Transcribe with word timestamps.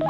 Ja, 0.00 0.06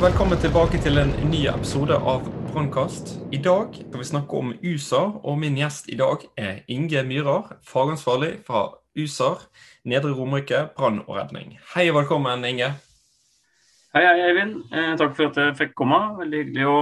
velkommen 0.00 0.38
tilbake 0.38 0.78
til 0.82 0.98
en 0.98 1.14
ny 1.30 1.46
episode 1.46 1.94
av 1.94 2.26
Brannkast. 2.54 3.18
I 3.32 3.38
dag 3.42 3.74
skal 3.74 3.98
vi 3.98 4.04
snakke 4.06 4.38
om 4.38 4.52
USAR, 4.62 5.16
og 5.26 5.38
min 5.42 5.56
gjest 5.58 5.88
i 5.90 5.96
dag 5.98 6.22
er 6.38 6.60
Inge 6.70 7.00
Myhrer, 7.02 7.48
fagansvarlig 7.66 8.28
fra 8.46 8.68
USAR, 8.94 9.40
Nedre 9.82 10.12
Romerike 10.14 10.60
brann 10.76 11.00
og 11.02 11.16
redning. 11.16 11.56
Hei 11.72 11.88
og 11.90 11.96
velkommen, 11.96 12.46
Inge. 12.46 12.68
Hei, 13.96 14.04
hei, 14.06 14.22
Eivind. 14.28 14.54
Eh, 14.70 14.92
takk 15.00 15.16
for 15.18 15.32
at 15.32 15.42
jeg 15.42 15.56
fikk 15.64 15.74
komme. 15.82 15.98
Veldig 16.20 16.44
hyggelig 16.44 16.70
å, 16.70 16.78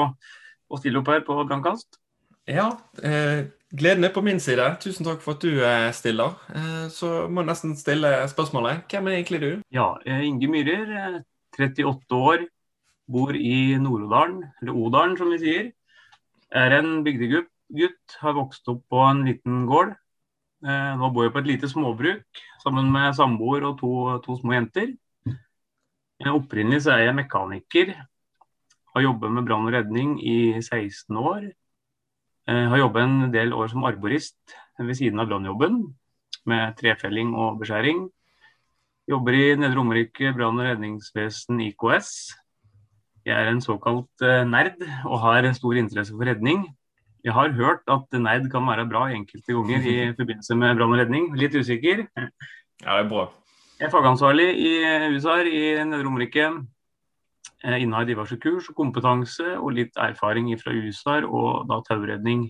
å 0.69 0.82
stille 0.82 1.01
opp 1.01 1.09
her 1.09 1.24
på 1.24 1.38
Brannkast. 1.41 1.96
Ja, 2.52 2.68
eh, 3.01 3.48
gleden 3.73 4.04
er 4.04 4.12
på 4.12 4.20
min 4.29 4.45
side. 4.45 4.74
Tusen 4.84 5.09
takk 5.09 5.24
for 5.24 5.38
at 5.38 5.48
du 5.48 5.65
eh, 5.65 5.88
stiller. 5.96 6.37
Eh, 6.52 6.87
så 6.93 7.30
må 7.32 7.46
jeg 7.46 7.54
nesten 7.54 7.79
stille 7.80 8.12
spørsmålet. 8.34 8.84
Hvem 8.93 9.09
er 9.09 9.23
egentlig 9.23 9.41
du? 9.41 9.52
Ja, 9.73 9.95
eh, 10.04 10.20
Inge 10.29 10.52
Myhrer, 10.52 10.98
eh, 11.01 11.23
38 11.57 12.20
år, 12.20 12.45
bor 13.11 13.34
i 13.37 13.77
Nord-Odalen, 13.80 14.42
eller 14.61 14.77
Odalen 14.77 15.16
som 15.19 15.33
vi 15.33 15.41
sier. 15.43 15.73
Er 16.52 16.79
en 16.79 17.02
bygdegutt, 17.06 17.51
gutt, 17.73 18.16
har 18.20 18.37
vokst 18.37 18.69
opp 18.69 18.84
på 18.93 19.02
en 19.09 19.24
liten 19.27 19.65
gård. 19.66 19.95
Eh, 20.62 20.93
nå 20.98 21.09
bor 21.10 21.27
jeg 21.27 21.34
på 21.34 21.41
et 21.43 21.48
lite 21.48 21.70
småbruk 21.70 22.43
sammen 22.62 22.91
med 22.93 23.16
samboer 23.19 23.65
og 23.66 23.80
to, 23.80 23.93
to 24.23 24.37
små 24.38 24.54
jenter. 24.54 24.93
Eh, 25.26 26.30
Opprinnelig 26.30 26.85
så 26.85 26.95
er 26.95 27.09
jeg 27.09 27.18
mekaniker. 27.18 27.95
Har 28.93 29.07
jobbet 29.07 29.32
med 29.32 29.48
brann 29.48 29.66
og 29.66 29.74
redning 29.74 30.19
i 30.21 30.60
16 30.60 31.16
år. 31.19 31.48
Eh, 32.46 32.66
har 32.71 32.79
jobbet 32.79 33.02
en 33.02 33.32
del 33.35 33.54
år 33.57 33.73
som 33.73 33.88
arborist 33.88 34.54
ved 34.79 34.95
siden 34.98 35.21
av 35.23 35.29
brannjobben, 35.30 35.82
med 36.46 36.76
trefelling 36.79 37.35
og 37.38 37.60
beskjæring. 37.60 38.07
Jobber 39.10 39.35
i 39.35 39.45
Nedre 39.59 39.79
Romerike 39.79 40.32
brann- 40.35 40.59
og 40.59 40.66
redningsvesen 40.66 41.60
IKS. 41.69 42.35
Jeg 43.26 43.38
er 43.38 43.51
en 43.52 43.62
såkalt 43.62 44.24
eh, 44.24 44.42
nerd 44.48 44.80
og 45.06 45.20
har 45.23 45.46
stor 45.54 45.78
interesse 45.78 46.15
for 46.15 46.26
redning. 46.26 46.65
Jeg 47.23 47.37
har 47.37 47.52
hørt 47.54 47.87
at 47.92 48.18
nerd 48.18 48.48
kan 48.51 48.66
være 48.66 48.88
bra 48.90 49.04
enkelte 49.14 49.54
ganger 49.54 49.87
i 49.87 49.96
forbindelse 50.18 50.59
med 50.59 50.74
brann 50.79 50.95
og 50.96 51.02
redning. 51.04 51.30
Litt 51.38 51.54
usikker. 51.54 52.06
Ja, 52.18 52.96
det 52.96 53.04
er 53.04 53.10
bra. 53.12 53.29
Jeg 53.79 53.87
er 53.88 53.95
fagansvarlig 53.95 54.48
i 54.59 54.73
USAR 55.14 55.46
i 55.46 55.62
Nedre 55.87 56.06
Romerike. 56.06 56.48
Innehar 57.62 58.09
diverse 58.09 58.37
kurs 58.42 58.66
og 58.70 58.76
kompetanse 58.79 59.54
og 59.54 59.76
litt 59.79 59.98
erfaring 59.98 60.51
fra 60.59 60.74
USAR 60.74 61.29
og 61.29 61.68
da 61.70 61.79
tauredning. 61.86 62.48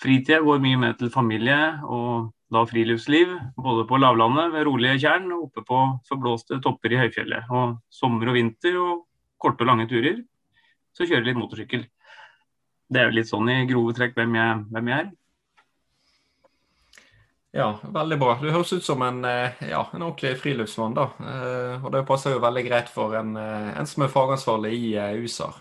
Fritida 0.00 0.38
går 0.46 0.62
mye 0.62 0.78
med 0.80 0.98
til 1.00 1.10
familie 1.12 1.58
og 1.84 2.30
da 2.50 2.62
friluftsliv, 2.66 3.34
både 3.58 3.84
på 3.86 3.98
lavlandet 3.98 4.54
ved 4.54 4.66
rolige 4.66 4.98
tjern 5.04 5.28
og 5.34 5.48
oppe 5.48 5.66
på 5.66 5.82
forblåste 6.08 6.58
topper 6.62 6.94
i 6.94 7.02
høyfjellet. 7.02 7.50
Og 7.50 7.78
sommer 7.94 8.30
og 8.30 8.38
vinter 8.38 8.78
og 8.78 9.04
korte 9.40 9.64
og 9.64 9.72
lange 9.72 9.88
turer, 9.90 10.20
så 10.96 11.06
kjører 11.06 11.22
jeg 11.22 11.30
litt 11.30 11.40
motorsykkel. 11.40 11.86
Det 12.90 13.00
er 13.00 13.08
jo 13.08 13.16
litt 13.20 13.30
sånn 13.30 13.50
i 13.52 13.62
grove 13.70 13.94
trekk 13.96 14.16
hvem 14.18 14.36
jeg, 14.38 14.62
hvem 14.74 14.92
jeg 14.92 15.04
er. 15.04 15.10
Ja, 17.50 17.72
veldig 17.82 18.18
bra. 18.18 18.36
Du 18.38 18.46
høres 18.50 18.70
ut 18.72 18.84
som 18.86 19.02
en, 19.02 19.24
eh, 19.24 19.56
ja, 19.70 19.80
en 19.94 20.04
ordentlig 20.06 20.36
friluftsmann, 20.38 20.94
da. 20.94 21.08
Eh, 21.18 21.84
Og 21.84 21.90
det 21.92 22.06
passer 22.06 22.32
jo 22.32 22.42
veldig 22.42 22.64
greit 22.68 22.88
for 22.88 23.14
en, 23.16 23.36
eh, 23.36 23.78
en 23.78 23.86
som 23.86 24.04
er 24.04 24.08
fagansvarlig 24.08 24.72
i 24.72 24.94
USA. 24.94 25.48
USAR. 25.48 25.54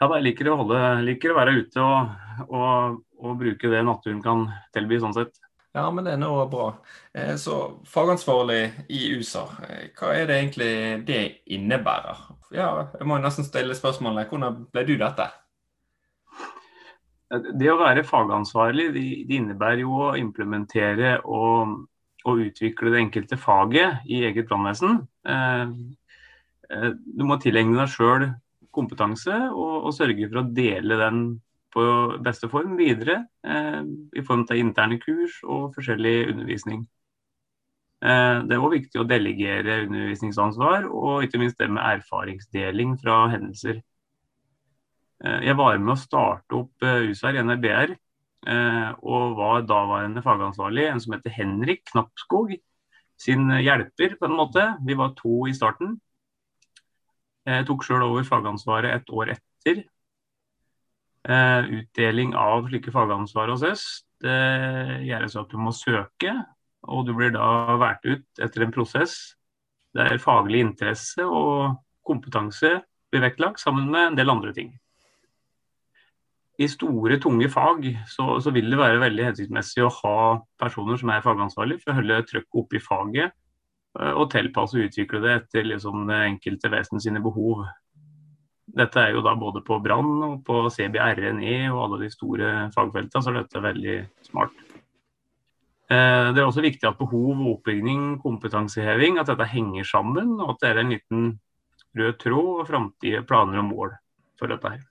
Ja, 0.00 0.08
da, 0.08 0.14
jeg 0.16 0.24
liker 0.24 0.48
å, 0.50 0.56
holde, 0.56 1.04
liker 1.04 1.30
å 1.30 1.36
være 1.36 1.52
ute 1.62 1.76
og, 1.78 2.08
og, 2.48 3.02
og 3.22 3.38
bruke 3.38 3.70
det 3.70 3.84
naturen 3.84 4.22
kan 4.22 4.48
tilby, 4.72 4.98
sånn 4.98 5.14
sett. 5.14 5.36
Ja, 5.72 5.86
men 5.90 6.04
det 6.04 6.12
er 6.12 6.20
nå 6.20 6.32
bra. 6.52 6.66
Eh, 7.14 7.36
Så 7.36 7.80
fagansvarlig 7.88 8.72
i 8.92 9.06
USAR, 9.16 9.54
eh, 9.68 9.86
hva 9.96 10.12
er 10.14 10.26
det 10.26 10.36
egentlig 10.36 10.72
det 11.08 11.22
innebærer? 11.46 12.18
Ja, 12.52 12.88
jeg 12.98 13.08
må 13.08 13.16
nesten 13.18 13.46
stille 13.46 13.74
spørsmålet, 13.74 14.28
hvordan 14.28 14.66
ble 14.72 14.84
du 14.84 14.98
dette? 15.00 15.30
Det 17.32 17.70
å 17.72 17.78
være 17.80 18.04
fagansvarlig 18.04 18.90
det, 18.92 19.06
innebærer 19.32 19.80
jo 19.80 19.94
å 20.10 20.12
implementere 20.20 21.14
og, 21.24 21.86
og 22.28 22.42
utvikle 22.44 22.92
det 22.92 23.00
enkelte 23.06 23.38
faget 23.40 24.04
i 24.04 24.20
eget 24.28 24.50
brannvesen. 24.50 25.00
Eh, 25.24 25.72
eh, 26.68 26.90
du 26.92 27.24
må 27.24 27.40
tilegne 27.40 27.78
deg 27.80 27.88
sjøl 27.94 28.28
kompetanse 28.72 29.32
og, 29.48 29.86
og, 29.86 29.90
sørge 29.96 30.28
for 30.28 30.42
å 30.42 30.50
dele 30.52 31.00
den 31.00 31.24
på 31.72 31.84
beste 32.24 32.48
form 32.52 32.76
videre. 32.78 33.22
Eh, 33.44 33.82
I 34.18 34.24
form 34.26 34.44
av 34.48 34.58
interne 34.58 34.98
kurs 35.02 35.38
og 35.44 35.72
forskjellig 35.76 36.32
undervisning. 36.32 36.84
Eh, 38.02 38.38
det 38.46 38.56
er 38.56 38.62
òg 38.62 38.76
viktig 38.76 39.00
å 39.00 39.08
delegere 39.08 39.82
undervisningsansvar, 39.86 40.88
og 40.90 41.24
ikke 41.26 41.40
minst 41.42 41.58
det 41.58 41.70
med 41.70 41.82
erfaringsdeling 41.82 42.96
fra 43.02 43.26
hendelser. 43.32 43.82
Eh, 45.24 45.40
Jeg 45.48 45.56
var 45.56 45.78
med 45.78 45.94
å 45.94 46.00
starte 46.00 46.58
opp 46.62 46.74
USAR 46.82 47.36
i 47.36 47.44
NRBR, 47.44 47.96
og 49.06 49.36
var 49.38 49.62
daværende 49.62 50.18
fagansvarlig, 50.18 50.88
en 50.90 50.98
som 50.98 51.12
heter 51.14 51.30
Henrik 51.30 51.84
Knappskog, 51.92 52.56
sin 53.16 53.46
hjelper 53.62 54.16
på 54.18 54.26
en 54.26 54.34
måte. 54.34 54.64
Vi 54.82 54.96
var 54.98 55.14
to 55.14 55.46
i 55.46 55.54
starten. 55.54 56.00
Jeg 57.46 57.66
tok 57.68 57.84
sjøl 57.86 58.02
over 58.02 58.26
fagansvaret 58.26 58.90
et 58.96 59.12
år 59.14 59.36
etter. 59.36 59.84
Eh, 61.28 61.70
Utdeling 61.78 62.34
av 62.34 62.66
slike 62.66 62.94
fagansvar 62.94 63.52
hos 63.52 63.62
oss 63.66 63.84
det 64.22 65.02
gjøres 65.06 65.34
at 65.38 65.50
du 65.50 65.58
må 65.58 65.72
søke, 65.74 66.32
og 66.86 67.06
du 67.06 67.12
blir 67.14 67.32
da 67.34 67.74
valgt 67.78 68.06
ut 68.06 68.42
etter 68.42 68.62
en 68.62 68.74
prosess 68.74 69.16
der 69.94 70.14
faglig 70.22 70.62
interesse 70.62 71.26
og 71.26 71.80
kompetanse 72.06 72.76
blir 73.10 73.24
vektlagt 73.26 73.62
sammen 73.62 73.90
med 73.90 74.12
en 74.12 74.18
del 74.18 74.30
andre 74.30 74.54
ting 74.56 74.70
i 76.60 76.68
store, 76.68 77.18
tunge 77.20 77.48
fag 77.50 77.86
så, 78.08 78.40
så, 78.40 78.50
vil 78.54 78.70
det 78.70 78.80
være 78.80 79.00
veldig 79.02 79.28
hensiktsmessig 79.30 79.84
å 79.86 79.92
ha 80.02 80.16
personer 80.60 81.00
som 81.00 81.12
er 81.12 81.24
fagansvarlig 81.24 81.78
for 81.80 81.92
å 81.92 81.98
holde 82.00 82.18
trøkket 82.28 82.60
oppe 82.60 82.78
i 82.78 82.82
faget 82.82 83.30
eh, 83.98 84.12
og 84.12 84.28
tilpasse 84.34 84.76
og 84.76 84.88
utvikle 84.88 85.22
det 85.24 85.36
etter 85.40 85.68
liksom, 85.70 86.04
det 86.10 86.20
enkelte 86.28 86.72
vesen 86.72 87.02
sine 87.02 87.22
behov. 87.24 87.64
Dette 88.72 89.02
er 89.02 89.12
jo 89.12 89.22
da 89.24 89.34
både 89.36 89.60
på 89.64 89.76
brann 89.84 90.12
og 90.24 90.36
på 90.46 90.62
CBRNE 90.72 91.56
og 91.72 91.80
alle 91.84 92.04
de 92.04 92.12
store 92.12 92.52
fagfeltene, 92.72 93.24
så 93.24 93.34
dette 93.34 93.58
er 93.58 93.66
veldig 93.66 93.96
smart. 94.24 94.54
Eh, 95.92 96.28
det 96.32 96.40
er 96.40 96.46
også 96.46 96.64
viktig 96.64 96.88
at 96.88 97.00
behov, 97.00 97.42
oppbygging, 97.56 98.16
kompetanseheving, 98.22 99.18
at 99.20 99.28
dette 99.28 99.50
henger 99.50 99.84
sammen, 99.88 100.38
og 100.40 100.54
at 100.54 100.62
det 100.62 100.70
er 100.70 100.80
en 100.80 100.94
liten 100.94 101.28
rød 101.98 102.16
tråd 102.22 102.62
og 102.62 102.70
framtidige 102.70 103.26
planer 103.28 103.60
og 103.60 103.68
mål 103.68 103.94
for 104.40 104.52
dette 104.52 104.72
her. 104.72 104.88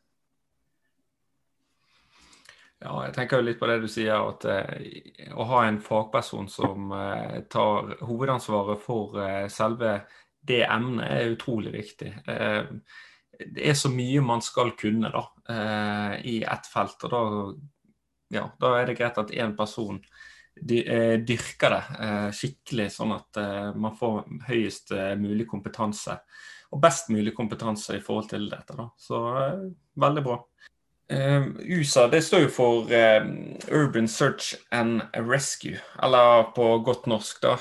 Ja, 2.81 2.95
jeg 3.05 3.13
tenker 3.13 3.41
jo 3.41 3.45
litt 3.45 3.59
på 3.61 3.69
det 3.69 3.81
du 3.81 3.89
sier, 3.89 4.29
at 4.29 4.45
eh, 4.49 5.29
å 5.33 5.45
ha 5.49 5.65
en 5.65 5.81
fagperson 5.81 6.49
som 6.49 6.93
eh, 6.97 7.39
tar 7.49 7.95
hovedansvaret 8.05 8.81
for 8.81 9.17
selve 9.53 10.01
det 10.41 10.63
emnet, 10.65 11.05
er 11.05 11.33
utrolig 11.35 11.73
viktig. 11.75 12.11
Eh, 12.29 12.69
det 13.47 13.63
er 13.71 13.77
så 13.77 13.91
mye 13.91 14.21
man 14.25 14.43
skal 14.43 14.73
kunne 14.79 15.11
da, 15.13 15.23
eh, 15.49 16.13
i 16.27 16.35
ett 16.43 16.67
felt. 16.67 17.03
og 17.03 17.11
da, 17.11 17.21
ja, 18.37 18.45
da 18.59 18.75
er 18.79 18.89
det 18.89 18.97
greit 18.99 19.17
at 19.17 19.31
én 19.31 19.55
person 19.57 19.99
de, 20.61 20.81
eh, 20.85 21.17
dyrker 21.19 21.75
det 21.75 21.83
skikkelig, 22.35 22.89
sånn 22.91 23.15
at 23.15 23.41
man 23.75 23.95
får 23.97 24.25
høyest 24.49 24.91
mulig 25.17 25.47
kompetanse. 25.47 26.19
Og 26.71 26.79
best 26.81 27.09
mulig 27.09 27.33
kompetanse 27.35 27.97
i 27.97 28.03
forhold 28.03 28.29
til 28.29 28.49
dette. 28.49 28.75
Da. 28.77 28.89
Så 28.97 29.19
veldig 29.99 30.23
bra. 30.23 30.37
USA 31.11 32.05
det 32.07 32.21
står 32.23 32.45
jo 32.45 32.51
for 32.55 32.91
Urban 33.67 34.07
Search 34.07 34.53
and 34.71 35.01
Rescue, 35.13 35.81
eller 36.01 36.45
på 36.55 36.69
godt 36.85 37.09
norsk, 37.11 37.41
da. 37.43 37.57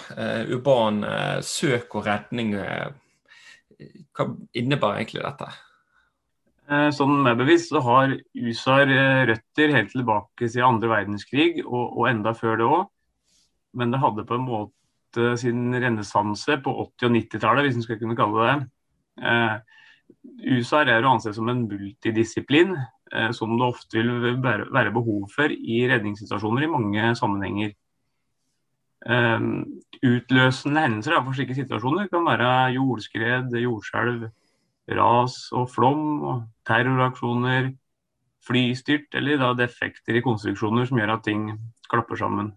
Urban 0.47 1.03
søk 1.43 1.97
og 1.99 2.06
redning. 2.06 2.55
hva 4.15 4.29
innebærer 4.55 5.00
egentlig 5.00 5.25
dette? 5.25 5.50
Sånn 6.70 7.17
med 7.25 7.40
bevisst 7.40 7.72
så 7.72 7.81
har 7.82 8.12
USA 8.38 8.76
røtter 8.87 9.72
helt 9.75 9.88
tilbake 9.90 10.46
siden 10.46 10.76
andre 10.76 10.90
verdenskrig, 10.93 11.64
og, 11.64 11.96
og 11.99 12.05
enda 12.06 12.31
før 12.38 12.61
det 12.61 12.69
òg. 12.69 12.84
Men 13.75 13.90
det 13.90 13.99
hadde 14.05 14.26
på 14.28 14.37
en 14.38 14.44
måte 14.46 15.32
sin 15.40 15.75
renessanse 15.75 16.61
på 16.62 16.75
80- 16.84 17.08
og 17.08 17.17
90-tallet, 17.17 17.67
hvis 17.67 17.81
en 17.81 17.87
skal 17.88 17.99
kunne 17.99 18.19
kalle 18.19 18.44
det 18.44 18.55
det. 18.55 18.69
USA 20.44 20.82
er 20.84 21.05
å 21.05 21.14
anse 21.14 21.32
som 21.37 21.49
en 21.50 21.67
multidisiplin 21.69 22.75
eh, 22.76 23.31
som 23.37 23.52
det 23.56 23.67
ofte 23.67 24.02
vil 24.02 24.40
være 24.43 24.94
behov 24.94 25.31
for 25.32 25.52
i 25.52 25.84
redningssituasjoner 25.90 26.67
i 26.67 26.72
mange 26.72 27.12
sammenhenger. 27.19 27.72
Eh, 29.06 29.46
utløsende 30.00 30.84
hendelser 30.87 31.20
for 31.20 31.37
slike 31.37 31.56
situasjoner 31.56 32.11
kan 32.12 32.26
være 32.26 32.50
jordskred, 32.76 33.56
jordskjelv, 33.62 34.28
ras 34.97 35.37
og 35.57 35.69
flom, 35.73 36.05
og 36.25 36.43
terroraksjoner, 36.69 37.73
flystyrt 38.47 39.15
eller 39.21 39.41
da 39.41 39.53
defekter 39.59 40.17
i 40.17 40.25
konstruksjoner 40.25 40.89
som 40.89 41.01
gjør 41.01 41.17
at 41.17 41.27
ting 41.27 41.51
klapper 41.91 42.19
sammen. 42.21 42.55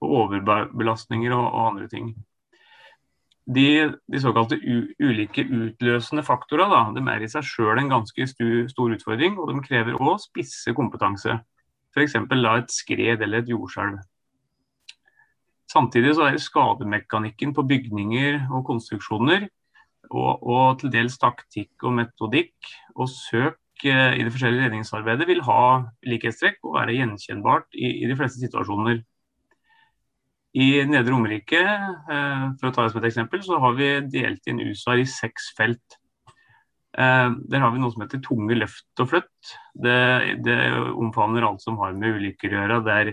Og 0.00 0.16
overbelastninger 0.24 1.32
og, 1.36 1.46
og 1.46 1.70
andre 1.70 1.88
ting 1.92 2.12
de, 3.54 3.92
de 4.12 4.20
såkalte 4.20 4.58
ulike 5.00 5.44
utløsende 5.44 6.22
faktorer 6.22 6.92
de 6.94 7.02
er 7.10 7.24
i 7.24 7.30
seg 7.30 7.46
sjøl 7.46 7.80
en 7.80 7.90
ganske 7.90 8.26
stu, 8.28 8.68
stor 8.70 8.94
utfordring, 8.94 9.38
og 9.38 9.50
de 9.50 9.62
krever 9.64 9.98
òg 9.98 10.20
spisse 10.22 10.74
kompetanse. 10.76 11.40
F.eks. 11.90 12.14
et 12.14 12.70
skred 12.70 13.22
eller 13.22 13.42
et 13.42 13.48
jordskjelv. 13.50 13.98
Samtidig 15.70 16.14
så 16.14 16.28
er 16.28 16.38
skademekanikken 16.38 17.54
på 17.54 17.62
bygninger 17.66 18.46
og 18.50 18.64
konstruksjoner, 18.66 19.48
og, 20.10 20.42
og 20.42 20.80
til 20.80 20.92
dels 20.92 21.18
taktikk 21.20 21.86
og 21.86 21.94
metodikk 22.00 22.72
og 22.96 23.08
søk 23.10 23.86
eh, 23.86 24.18
i 24.18 24.24
det 24.24 24.32
forskjellige 24.34 24.66
redningsarbeidet 24.66 25.28
vil 25.28 25.44
ha 25.46 25.62
likhetstrekk 26.06 26.58
og 26.66 26.76
være 26.80 26.98
gjenkjennbart 26.98 27.78
i, 27.78 27.92
i 28.02 28.10
de 28.10 28.18
fleste 28.18 28.42
situasjoner. 28.42 29.00
I 30.60 30.68
Nedre 30.90 31.14
Romerike, 31.14 31.62
eh, 31.62 32.44
for 32.58 32.70
å 32.70 32.74
ta 32.74 32.84
det 32.84 32.92
som 32.94 33.02
et 33.02 33.08
eksempel, 33.12 33.42
så 33.46 33.60
har 33.62 33.76
vi 33.78 33.90
delt 34.10 34.50
inn 34.50 34.62
USA 34.66 34.98
i 34.98 35.06
seks 35.06 35.52
felt. 35.58 36.00
Eh, 36.98 37.30
der 37.52 37.62
har 37.62 37.70
vi 37.70 37.82
noe 37.82 37.94
som 37.94 38.02
heter 38.02 38.22
tunge 38.24 38.58
løft 38.58 39.04
og 39.04 39.12
flytt. 39.12 39.54
Det, 39.78 40.40
det 40.42 40.58
omfavner 40.90 41.46
alt 41.46 41.62
som 41.62 41.78
har 41.82 41.94
med 41.94 42.18
ulykker 42.18 42.50
å 42.50 42.64
gjøre. 42.64 42.80
Der 42.88 43.12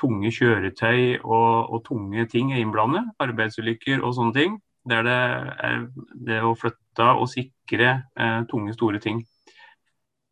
tunge 0.00 0.32
kjøretøy 0.32 1.20
og, 1.20 1.68
og 1.68 1.84
tunge 1.84 2.24
ting 2.32 2.54
er 2.54 2.64
innblandet. 2.64 3.12
Arbeidsulykker 3.20 4.00
og 4.00 4.16
sånne 4.16 4.36
ting. 4.38 4.58
Det 4.90 4.98
er 5.00 5.84
det 6.26 6.40
å 6.44 6.54
flytte 6.58 7.06
og 7.14 7.28
sikre 7.30 7.90
eh, 8.18 8.40
tunge, 8.50 8.74
store 8.76 9.00
ting. 9.02 9.22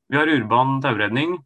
Vi 0.09 0.19
har 0.19 0.31
urban 0.33 0.79
tauredning. 0.85 1.37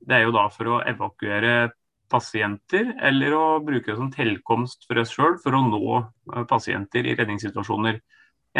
Det 0.00 0.16
er 0.16 0.26
jo 0.26 0.34
da 0.34 0.46
for 0.52 0.76
å 0.76 0.80
evakuere 0.86 1.72
pasienter, 2.10 2.94
eller 3.06 3.34
å 3.36 3.44
bruke 3.62 3.92
det 3.92 3.98
som 3.98 4.10
tilkomst 4.10 4.88
for 4.88 4.98
oss 5.02 5.12
sjøl 5.14 5.36
for 5.42 5.56
å 5.56 5.64
nå 5.66 5.82
eh, 5.98 6.46
pasienter 6.50 7.06
i 7.06 7.16
redningssituasjoner. 7.18 8.00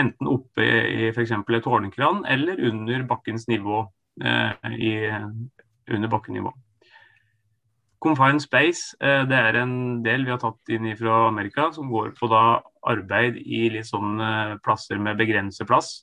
Enten 0.00 0.28
oppe 0.30 0.66
i 0.66 1.08
f.eks. 1.10 1.32
et 1.34 1.64
tårnkran 1.64 2.22
eller 2.30 2.60
under 2.68 3.02
bakkens 3.10 3.48
nivå. 3.50 3.88
Eh, 4.24 4.72
i, 4.72 5.10
under 5.90 6.08
bakkenivå. 6.08 6.52
Confined 7.98 8.42
Space 8.42 8.96
eh, 9.00 9.22
det 9.28 9.36
er 9.36 9.60
en 9.62 10.02
del 10.04 10.26
vi 10.26 10.32
har 10.32 10.40
tatt 10.42 10.72
inn 10.72 10.88
fra 10.98 11.26
Amerika, 11.28 11.70
som 11.72 11.88
går 11.92 12.12
på 12.18 12.28
da 12.32 12.60
arbeid 12.88 13.36
i 13.40 13.66
litt 13.74 13.88
sånne 13.90 14.60
plasser 14.64 15.00
med 15.02 15.18
begrenset 15.20 15.68
plass 15.68 15.98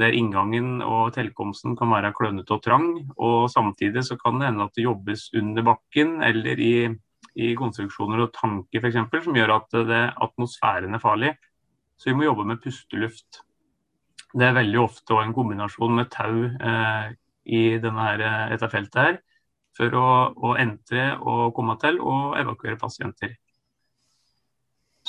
der 0.00 0.14
inngangen 0.16 0.80
og 0.84 1.12
tilkomsten 1.16 1.76
kan 1.76 1.90
være 1.92 2.14
klønete 2.16 2.56
og 2.56 2.64
trang. 2.64 2.90
Og 3.20 3.50
samtidig 3.52 4.04
så 4.06 4.16
kan 4.20 4.38
det 4.40 4.48
hende 4.48 4.66
at 4.66 4.76
det 4.76 4.86
jobbes 4.86 5.28
under 5.38 5.66
bakken 5.66 6.20
eller 6.24 6.60
i, 6.60 6.74
i 7.36 7.52
konstruksjoner 7.58 8.24
og 8.24 8.32
tanker 8.36 8.80
f.eks. 8.80 9.00
som 9.24 9.36
gjør 9.36 9.56
at 9.58 9.80
det, 9.88 10.02
atmosfæren 10.26 10.96
er 10.96 11.02
farlig. 11.02 11.34
Så 11.96 12.10
vi 12.10 12.16
må 12.18 12.26
jobbe 12.26 12.46
med 12.48 12.62
pusteluft. 12.62 13.42
Det 14.32 14.46
er 14.46 14.56
veldig 14.56 14.80
ofte 14.80 15.18
en 15.20 15.34
kombinasjon 15.36 15.98
med 15.98 16.08
tau 16.10 16.46
eh, 16.48 17.12
i 17.52 17.62
her, 17.76 18.24
eh, 18.24 18.48
dette 18.54 18.70
feltet 18.72 19.00
her, 19.02 19.18
for 19.76 19.92
å, 19.98 20.06
å 20.32 20.54
entre 20.60 21.10
og 21.20 21.52
komme 21.56 21.76
til 21.80 22.00
og 22.00 22.38
evakuere 22.40 22.80
pasienter. 22.80 23.36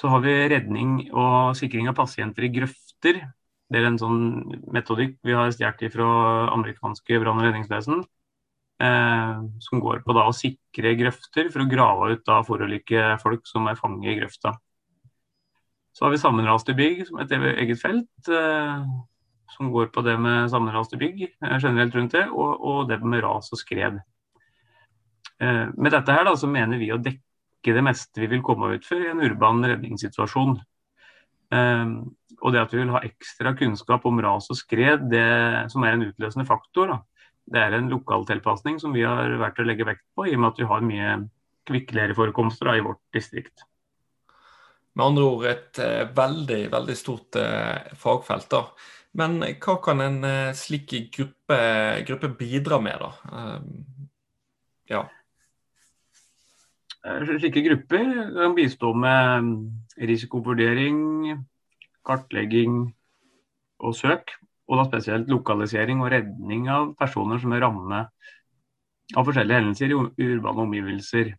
Så 0.03 0.09
har 0.11 0.19
vi 0.19 0.33
redning 0.51 0.97
og 1.15 1.53
sikring 1.55 1.87
av 1.87 1.95
pasienter 1.95 2.43
i 2.43 2.51
grøfter. 2.51 3.21
Det 3.71 3.79
er 3.79 3.85
en 3.87 3.99
sånn 4.01 4.25
metodikk 4.75 5.13
vi 5.23 5.31
har 5.31 5.53
stjålet 5.55 5.93
fra 5.93 6.07
amerikanske 6.51 7.21
brann- 7.23 7.39
og 7.39 7.47
redningsvesen. 7.47 8.03
Eh, 8.83 9.39
som 9.63 9.79
går 9.79 10.01
på 10.03 10.11
da 10.17 10.25
å 10.27 10.35
sikre 10.35 10.91
grøfter 10.99 11.47
for 11.53 11.63
å 11.63 11.69
grave 11.71 12.11
ut 12.17 12.25
da 12.27 12.41
forulykke 12.43 13.13
folk 13.23 13.47
som 13.47 13.71
er 13.71 13.79
fanget 13.79 14.11
i 14.11 14.19
grøfta. 14.19 14.57
Så 15.95 16.03
har 16.03 16.11
vi 16.11 16.19
sammenraste 16.19 16.75
bygg 16.75 17.05
som 17.07 17.21
et 17.23 17.31
eget 17.31 17.79
felt, 17.79 18.27
eh, 18.27 18.85
som 19.55 19.71
går 19.71 19.87
på 19.95 20.03
det 20.03 20.17
med 20.19 20.51
sammenraste 20.51 20.99
bygg 20.99 21.29
eh, 21.29 21.59
generelt 21.61 21.95
rundt 21.95 22.17
det, 22.17 22.25
og, 22.27 22.59
og, 22.59 22.89
det 22.89 22.99
med 23.05 23.23
ras 23.23 23.53
og 23.55 23.61
skred. 23.61 24.03
Eh, 25.39 25.67
med 25.77 25.95
dette 25.95 26.11
her 26.11 26.27
da, 26.27 26.35
så 26.35 26.51
mener 26.51 26.81
vi 26.81 26.91
å 26.91 26.99
dekke 26.99 27.23
det 27.71 27.85
meste 27.85 28.19
vi 28.19 28.27
vil 28.33 28.43
komme 28.43 28.73
ut 28.75 28.83
for 28.83 28.99
i 28.99 29.07
en 29.07 29.23
urban 29.23 29.63
redningssituasjon. 29.63 30.57
Eh, 31.55 31.85
og 32.43 32.51
det 32.51 32.59
at 32.59 32.73
vi 32.75 32.81
vil 32.81 32.91
ha 32.91 33.03
ekstra 33.07 33.53
kunnskap 33.55 34.05
om 34.09 34.19
ras 34.23 34.49
og 34.51 34.59
skred, 34.59 35.07
det 35.13 35.71
som 35.71 35.85
er 35.87 35.95
en 35.95 36.07
utløsende 36.09 36.47
faktor, 36.49 36.91
da, 36.91 37.29
det 37.53 37.61
er 37.61 37.77
en 37.77 37.91
lokaltilpasning 37.91 38.79
som 38.81 38.95
vi 38.95 39.05
har 39.07 39.31
vært 39.39 39.61
å 39.61 39.67
legge 39.67 39.87
vekt 39.87 40.03
på, 40.15 40.27
i 40.27 40.35
og 40.35 40.43
med 40.43 40.51
at 40.51 40.59
vi 40.59 40.67
har 40.67 40.89
mye 40.89 41.13
kvikklereforekomster 41.69 42.73
i 42.75 42.83
vårt 42.83 43.01
distrikt. 43.15 43.63
Med 44.93 45.05
andre 45.05 45.23
ord 45.25 45.47
et 45.49 45.79
uh, 45.81 46.03
veldig, 46.15 46.59
veldig 46.73 46.95
stort 46.97 47.39
uh, 47.39 47.95
fagfelt. 47.97 48.49
da. 48.51 48.61
Men 49.17 49.39
hva 49.41 49.77
kan 49.81 50.03
en 50.03 50.19
uh, 50.25 50.53
slik 50.57 50.93
gruppe, 51.15 51.57
gruppe, 52.07 52.29
bidra 52.37 52.79
med, 52.83 53.01
da? 53.01 53.39
ja. 54.91 55.03
Slike 57.03 57.61
grupper 57.65 58.05
kan 58.31 58.55
bistå 58.55 58.93
med 58.95 59.43
mm, 59.43 59.55
risikovurdering, 60.07 60.99
kartlegging 62.07 62.77
og 63.83 63.95
søk. 63.95 64.31
Og 64.71 64.79
da 64.79 64.85
spesielt 64.87 65.27
lokalisering 65.27 65.99
og 65.99 66.13
redning 66.13 66.69
av 66.71 66.93
personer 66.95 67.41
som 67.41 67.51
er 67.51 67.65
rammet 67.65 68.07
av 69.11 69.27
forskjellige 69.27 69.59
hendelser 69.59 69.91
i 69.91 70.27
urbane 70.31 70.63
omgivelser. 70.63 71.33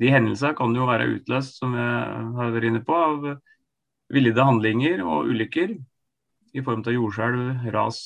De 0.00 0.10
hendelsene 0.10 0.56
kan 0.58 0.74
jo 0.74 0.88
være 0.88 1.06
utløst, 1.14 1.60
som 1.60 1.76
jeg 1.78 2.24
har 2.40 2.54
vært 2.56 2.66
inne 2.66 2.82
på, 2.84 2.96
av 2.96 3.28
villede 4.12 4.46
handlinger 4.48 5.04
og 5.06 5.30
ulykker 5.30 5.76
i 6.56 6.64
form 6.66 6.82
av 6.82 6.96
jordskjelv, 6.96 7.70
ras, 7.74 8.00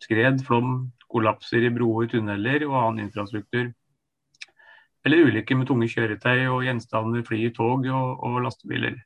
skred, 0.00 0.40
flom, 0.46 0.88
kollapser 1.12 1.68
i 1.68 1.72
broer, 1.74 2.08
tunneler 2.08 2.64
og 2.68 2.78
annen 2.80 3.04
infrastruktur. 3.08 3.68
Eller 5.08 5.24
ulykker 5.24 5.56
med 5.56 5.70
tunge 5.70 5.88
kjøretøy 5.88 6.50
og 6.52 6.66
gjenstander, 6.66 7.22
fly, 7.24 7.46
tog 7.56 7.86
og, 7.88 8.24
og 8.28 8.42
lastebiler. 8.44 8.98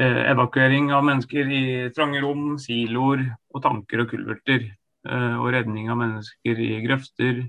Eh, 0.00 0.20
evakuering 0.32 0.88
av 0.96 1.04
mennesker 1.04 1.50
i 1.52 1.64
trange 1.96 2.22
rom, 2.24 2.54
siloer 2.60 3.26
og 3.52 3.62
tanker 3.64 4.06
og 4.06 4.14
kulverter. 4.14 4.70
Eh, 5.06 5.34
og 5.36 5.50
redning 5.52 5.90
av 5.92 6.00
mennesker 6.00 6.62
i 6.64 6.70
grøfter. 6.86 7.42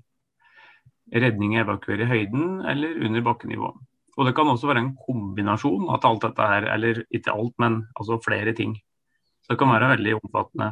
Redning 1.16 1.56
og 1.56 1.62
evakuere 1.64 2.04
i 2.04 2.10
høyden 2.12 2.66
eller 2.68 3.00
under 3.08 3.24
bakkenivå. 3.24 3.72
Og 4.18 4.26
Det 4.26 4.34
kan 4.36 4.50
også 4.50 4.68
være 4.68 4.84
en 4.84 4.96
kombinasjon 4.98 5.88
av 5.94 6.04
alt 6.10 6.26
dette 6.26 6.50
her, 6.52 6.68
eller 6.74 7.04
ikke 7.14 7.32
alt, 7.32 7.54
men 7.62 7.84
altså 7.96 8.18
flere 8.20 8.52
ting. 8.58 8.74
Så 9.46 9.54
det 9.54 9.60
kan 9.62 9.72
være 9.72 9.94
veldig 9.94 10.16
omfattende. 10.18 10.72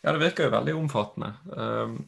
Ja, 0.00 0.14
det 0.14 0.22
virker 0.22 0.48
jo 0.48 0.54
veldig 0.56 0.74
omfattende. 0.80 1.34
Um, 1.52 1.98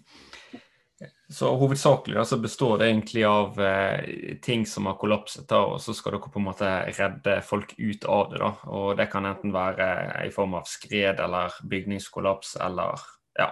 så 1.32 1.54
hovedsakelig 1.56 2.16
da, 2.18 2.24
så 2.24 2.36
består 2.38 2.78
det 2.78 2.90
egentlig 2.90 3.24
av 3.24 3.60
eh, 3.60 4.36
ting 4.44 4.66
som 4.66 4.86
har 4.86 4.98
kollapset, 5.00 5.46
da, 5.48 5.62
og 5.64 5.80
så 5.80 5.94
skal 5.96 6.16
dere 6.16 6.30
på 6.32 6.40
en 6.40 6.46
måte 6.50 6.70
redde 6.92 7.38
folk 7.46 7.72
ut 7.78 8.04
av 8.04 8.30
det. 8.32 8.42
da, 8.42 8.50
og 8.68 8.96
Det 9.00 9.08
kan 9.12 9.26
enten 9.28 9.54
være 9.54 9.88
i 10.26 10.30
form 10.34 10.58
av 10.60 10.68
skred 10.68 11.22
eller 11.24 11.56
bygningskollaps 11.64 12.56
eller 12.60 13.00
ja, 13.38 13.48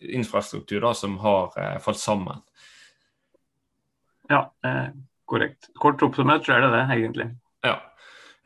infrastruktur 0.00 0.84
da, 0.84 0.92
som 0.94 1.16
har 1.24 1.56
eh, 1.56 1.78
falt 1.82 2.02
sammen. 2.02 2.44
Ja, 4.28 4.44
eh, 4.64 4.88
korrekt. 5.24 5.70
Kort 5.80 6.02
oppsummert 6.04 6.44
så 6.44 6.58
er 6.58 6.66
det 6.66 6.72
det, 6.76 6.84
egentlig. 6.98 7.30
Ja. 7.64 7.78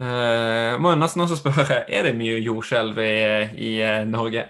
Eh, 0.02 0.78
må 0.78 0.95
jeg 0.95 1.02
nesten 1.02 1.26
også 1.26 1.38
spørre, 1.42 1.83
er 1.87 2.09
det 2.09 2.16
mye 2.19 2.38
jordskjelv 2.42 2.99
i, 3.02 3.14
i 3.59 3.73
eh, 3.83 4.04
Norge? 4.09 4.47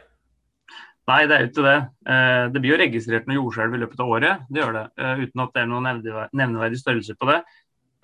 Nei, 1.10 1.24
det 1.26 1.34
er 1.34 1.42
jo 1.42 1.50
ikke 1.50 1.64
det. 1.66 1.78
Eh, 2.06 2.44
det 2.54 2.60
blir 2.62 2.72
jo 2.72 2.78
registrert 2.78 3.26
noe 3.26 3.40
jordskjelv 3.40 3.74
i 3.74 3.80
løpet 3.82 4.02
av 4.04 4.12
året, 4.14 4.44
det 4.52 4.62
gjør 4.62 4.76
det. 4.76 4.84
Eh, 5.02 5.22
uten 5.24 5.42
at 5.42 5.56
det 5.56 5.62
er 5.62 5.70
noen 5.72 5.88
nevneverdig 6.30 6.78
størrelse 6.78 7.16
på 7.18 7.28
det. 7.30 7.40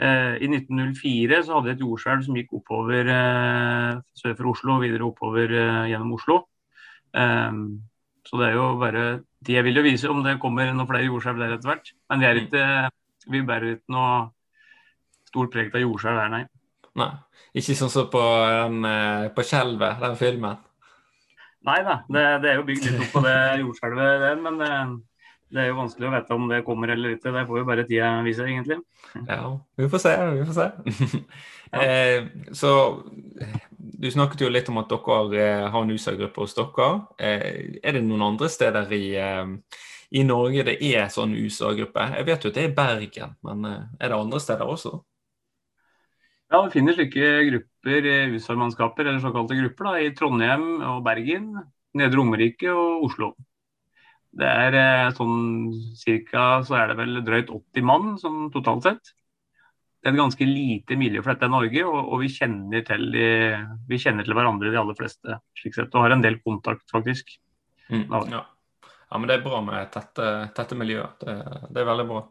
Eh, 0.03 0.35
I 0.43 0.49
1904 0.51 1.39
så 1.47 1.55
hadde 1.55 1.69
vi 1.69 1.75
et 1.77 1.85
jordskjelv 1.85 2.27
som 2.27 2.39
gikk 2.39 2.57
oppover 2.59 3.13
sør 4.19 4.35
for 4.35 4.51
Oslo 4.51 4.77
og 4.77 4.83
videre 4.87 5.07
oppover 5.07 5.55
gjennom 5.91 6.17
Oslo. 6.19 6.43
Så 8.29 8.39
det 8.39 8.47
er 8.51 8.59
jo 8.59 8.67
bare 8.77 9.23
Det 9.41 9.63
vil 9.65 9.79
jo 9.79 9.83
vise 9.83 10.11
om 10.11 10.21
det 10.23 10.37
kommer 10.43 10.69
noen 10.69 10.87
flere 10.87 11.07
jordskjelv 11.07 11.39
der 11.39 11.55
etter 11.55 11.71
hvert. 11.71 11.93
Men 12.11 12.21
vi, 12.21 12.43
ikke, 12.45 12.65
vi 13.31 13.43
bærer 13.47 13.77
ikke 13.77 13.95
noe 13.95 14.13
stort 15.31 15.55
preg 15.55 15.71
av 15.75 15.87
jordskjelv 15.87 16.19
der, 16.19 16.33
nei. 16.35 16.45
Nei. 16.99 17.13
Ikke 17.55 17.79
sånn 17.79 17.93
som 17.93 18.11
på, 18.11 18.23
på 19.35 19.47
Skjelvet, 19.47 20.03
den 20.03 20.19
filmen? 20.19 20.59
Nei 21.69 21.79
da, 21.85 22.01
det, 22.09 22.25
det, 22.43 22.51
er 22.51 22.59
jo 22.61 22.67
bygd 22.69 22.89
litt 22.89 23.05
opp 23.05 23.15
på 23.19 23.23
det 23.27 23.37
jordskjelvet, 23.63 24.25
det. 24.25 24.33
Men 24.45 24.59
det, 24.63 24.73
det 25.53 25.63
er 25.63 25.71
jo 25.71 25.79
vanskelig 25.79 26.09
å 26.09 26.13
vite 26.15 26.37
om 26.37 26.51
det 26.51 26.65
kommer 26.67 26.93
eller 26.95 27.17
ikke. 27.17 27.33
Det 27.35 27.47
får 27.49 27.61
jo 27.61 27.69
bare 27.69 27.87
tida 27.89 28.13
vise, 28.27 28.45
egentlig. 28.47 28.79
Ja, 29.27 29.43
vi 29.81 29.89
får 29.93 30.05
se. 30.05 30.15
Vi 30.37 30.47
får 30.49 30.59
se. 30.59 30.69
ja. 31.73 31.83
eh, 31.83 32.53
så 32.57 32.73
du 33.99 34.11
snakket 34.13 34.45
jo 34.45 34.51
litt 34.53 34.69
om 34.71 34.81
at 34.83 34.93
dere 34.93 35.45
eh, 35.45 35.67
har 35.73 35.85
en 35.85 35.93
USA-gruppe 35.93 36.45
hos 36.45 36.57
dere. 36.57 36.89
Eh, 37.19 37.79
er 37.83 37.99
det 37.99 38.05
noen 38.07 38.27
andre 38.31 38.51
steder 38.53 38.93
i, 38.95 39.05
eh, 39.19 39.55
i 40.15 40.25
Norge 40.27 40.67
det 40.69 40.79
er 40.85 41.09
sånn 41.13 41.37
USA-gruppe? 41.37 42.11
Jeg 42.17 42.29
vet 42.29 42.45
jo 42.45 42.53
at 42.53 42.61
det 42.61 42.67
er 42.69 42.77
Bergen, 42.77 43.37
men 43.47 43.69
eh, 43.69 43.87
er 43.99 44.13
det 44.13 44.21
andre 44.21 44.43
steder 44.45 44.69
også? 44.69 45.01
Ja, 46.49 46.63
vi 46.65 46.73
finner 46.73 46.97
slike 46.97 47.27
grupper, 47.51 48.07
USA-mannskaper, 48.33 49.05
eller 49.05 49.21
såkalte 49.21 49.59
grupper, 49.59 49.91
da, 49.91 49.99
i 50.01 50.15
Trondheim 50.17 50.65
og 50.81 51.03
Bergen, 51.05 51.51
Nedre 51.99 52.21
Romerike 52.21 52.73
og 52.73 53.05
Oslo. 53.11 53.35
Det 54.39 54.49
er 54.49 54.77
eh, 54.77 55.11
sånn 55.17 55.71
cirka 55.97 56.63
så 56.65 56.77
er 56.79 56.91
det 56.91 56.99
vel 57.01 57.21
drøyt 57.27 57.53
80 57.53 57.87
mann 57.89 58.11
sånn 58.21 58.49
totalt 58.55 58.87
sett. 58.87 59.13
Det 59.99 60.11
er 60.11 60.15
et 60.15 60.21
ganske 60.21 60.47
lite 60.47 60.97
miljø 60.97 61.21
for 61.25 61.35
dette 61.35 61.49
i 61.49 61.53
Norge, 61.53 61.83
og, 61.89 61.99
og 61.99 62.23
vi, 62.23 62.31
kjenner 62.31 62.85
til, 62.87 63.09
vi, 63.13 63.99
kjenner 63.99 64.25
til, 64.25 64.37
hverandre 64.39 64.71
de 64.71 64.79
aller 64.79 64.97
fleste 64.97 65.41
slik 65.59 65.75
sett, 65.75 65.91
og 65.93 66.07
har 66.07 66.15
en 66.15 66.23
del 66.23 66.39
kontakt, 66.45 66.87
faktisk. 66.93 67.35
Mm, 67.91 68.05
ja. 68.05 68.23
ja. 68.37 69.19
men 69.19 69.27
det 69.29 69.39
er 69.39 69.45
bra 69.45 69.59
med 69.65 69.91
tette, 69.93 70.29
tette 70.55 70.79
miljøer. 70.79 71.17
Det, 71.21 71.35
det, 71.67 71.83
er 71.83 71.91
veldig 71.91 72.07
bra. 72.13 72.23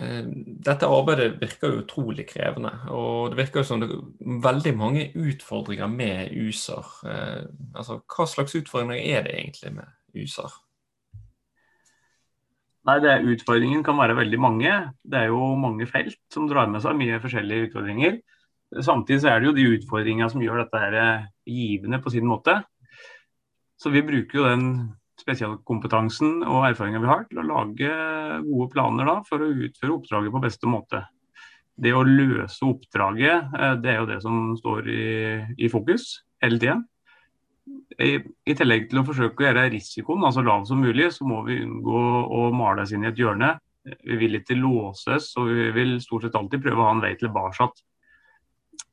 Eh, 0.00 0.24
dette 0.64 0.88
arbeidet 0.88 1.36
virker 1.40 1.68
jo 1.68 1.82
utrolig 1.82 2.24
krevende, 2.30 2.72
og 2.88 3.32
det 3.32 3.42
virker 3.42 3.60
jo 3.60 3.68
som 3.68 3.82
det 3.82 3.90
er 3.92 4.40
veldig 4.46 4.72
mange 4.78 5.06
utfordringer 5.18 5.90
med 5.92 6.32
USAR. 6.32 6.88
Eh, 7.04 7.42
altså, 7.76 8.00
hva 8.08 8.26
slags 8.28 8.56
utfordringer 8.56 9.00
er 9.02 9.26
det 9.26 9.34
egentlig 9.36 9.74
med 9.76 10.22
USAR? 10.22 10.54
Nei, 12.88 12.96
det, 12.98 13.20
Utfordringen 13.30 13.84
kan 13.86 13.98
være 14.00 14.16
veldig 14.18 14.38
mange. 14.42 14.70
Det 15.06 15.20
er 15.20 15.28
jo 15.30 15.52
mange 15.54 15.86
felt 15.86 16.18
som 16.34 16.48
drar 16.50 16.70
med 16.70 16.82
seg 16.82 16.96
mye 16.98 17.20
forskjellige 17.22 17.68
utfordringer. 17.68 18.16
Samtidig 18.82 19.20
så 19.22 19.30
er 19.30 19.38
det 19.38 19.50
jo 19.50 19.54
de 19.54 19.68
utfordringene 19.76 20.30
som 20.32 20.42
gjør 20.42 20.64
dette 20.64 20.80
her 20.80 20.96
eh, 20.98 21.28
givende 21.46 22.00
på 22.02 22.10
sin 22.10 22.26
måte. 22.26 22.56
Så 23.78 23.92
vi 23.92 24.02
bruker 24.06 24.38
jo 24.38 24.48
den 24.48 24.66
spesialkompetansen 25.22 26.42
og 26.44 26.68
erfaringa 26.68 27.00
vi 27.02 27.10
har 27.10 27.26
til 27.30 27.42
å 27.42 27.48
lage 27.48 27.90
gode 28.44 28.68
planer 28.74 29.08
da, 29.08 29.18
for 29.28 29.42
å 29.42 29.50
utføre 29.66 29.96
oppdraget 29.96 30.34
på 30.34 30.44
beste 30.44 30.70
måte. 30.70 31.04
Det 31.82 31.94
å 31.96 32.04
løse 32.04 32.66
oppdraget, 32.68 33.54
eh, 33.58 33.76
det 33.82 33.94
er 33.94 34.00
jo 34.02 34.08
det 34.10 34.22
som 34.24 34.56
står 34.58 34.90
i, 34.92 35.04
i 35.56 35.72
fokus 35.72 36.18
hele 36.42 36.58
tiden 36.60 36.86
i, 38.00 38.16
i, 38.18 38.54
tillegg 38.56 38.88
til 38.90 39.00
å 39.00 39.06
forsøke 39.06 39.42
å 39.42 39.46
gjøre 39.48 39.68
risikoen 39.72 40.24
altså 40.26 40.44
lav 40.44 40.64
som 40.68 40.80
mulig, 40.82 41.10
så 41.14 41.26
må 41.28 41.42
vi 41.46 41.60
unngå 41.64 42.02
å 42.38 42.48
male 42.56 42.86
oss 42.86 42.94
inn 42.94 43.06
i 43.06 43.10
et 43.12 43.20
hjørne. 43.20 43.54
Vi 43.82 44.18
vil 44.18 44.38
ikke 44.38 44.58
låses, 44.58 45.32
og 45.40 45.50
vi 45.50 45.70
vil 45.74 45.96
stort 46.02 46.26
sett 46.26 46.38
alltid 46.38 46.62
prøve 46.64 46.82
å 46.82 46.88
ha 46.88 46.94
en 46.96 47.02
vei 47.02 47.14
tilbake. 47.18 47.68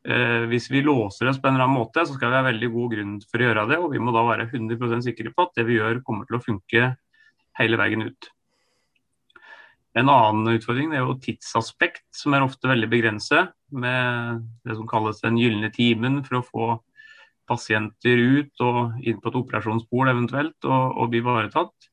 Eh, 0.07 0.45
hvis 0.47 0.69
vi 0.71 0.81
låser 0.81 1.27
oss 1.27 1.41
på 1.41 1.49
en 1.49 1.57
eller 1.57 1.67
annen 1.67 1.81
måte, 1.81 2.05
så 2.07 2.15
skal 2.15 2.31
vi 2.31 2.39
ha 2.39 2.47
veldig 2.47 2.71
god 2.71 2.91
grunn 2.95 3.15
for 3.27 3.41
å 3.41 3.47
gjøre 3.49 3.67
det. 3.71 3.79
Og 3.83 3.93
vi 3.93 4.01
må 4.03 4.15
da 4.15 4.23
være 4.27 4.47
100% 4.47 5.07
sikre 5.09 5.33
på 5.35 5.47
at 5.47 5.55
det 5.59 5.67
vi 5.67 5.79
gjør 5.79 6.03
kommer 6.07 6.29
til 6.29 6.39
å 6.39 6.43
funke 6.43 6.91
hele 7.59 7.79
veien 7.79 8.07
ut. 8.07 8.29
En 9.97 10.11
annen 10.13 10.53
utfordring 10.53 10.93
er 10.93 11.01
jo 11.03 11.17
tidsaspekt, 11.19 12.05
som 12.15 12.35
er 12.35 12.45
ofte 12.45 12.69
veldig 12.69 12.87
begrenset. 12.91 13.51
Med 13.69 14.45
det 14.65 14.77
som 14.77 14.87
kalles 14.89 15.19
den 15.23 15.39
gylne 15.41 15.71
timen 15.73 16.21
for 16.25 16.39
å 16.39 16.45
få 16.45 16.69
pasienter 17.49 18.21
ut 18.21 18.61
og 18.61 18.99
inn 19.01 19.17
på 19.19 19.31
et 19.31 19.37
operasjonsbord 19.39 20.11
eventuelt 20.11 20.67
og, 20.69 20.99
og 21.01 21.09
bli 21.11 21.21
ivaretatt. 21.23 21.89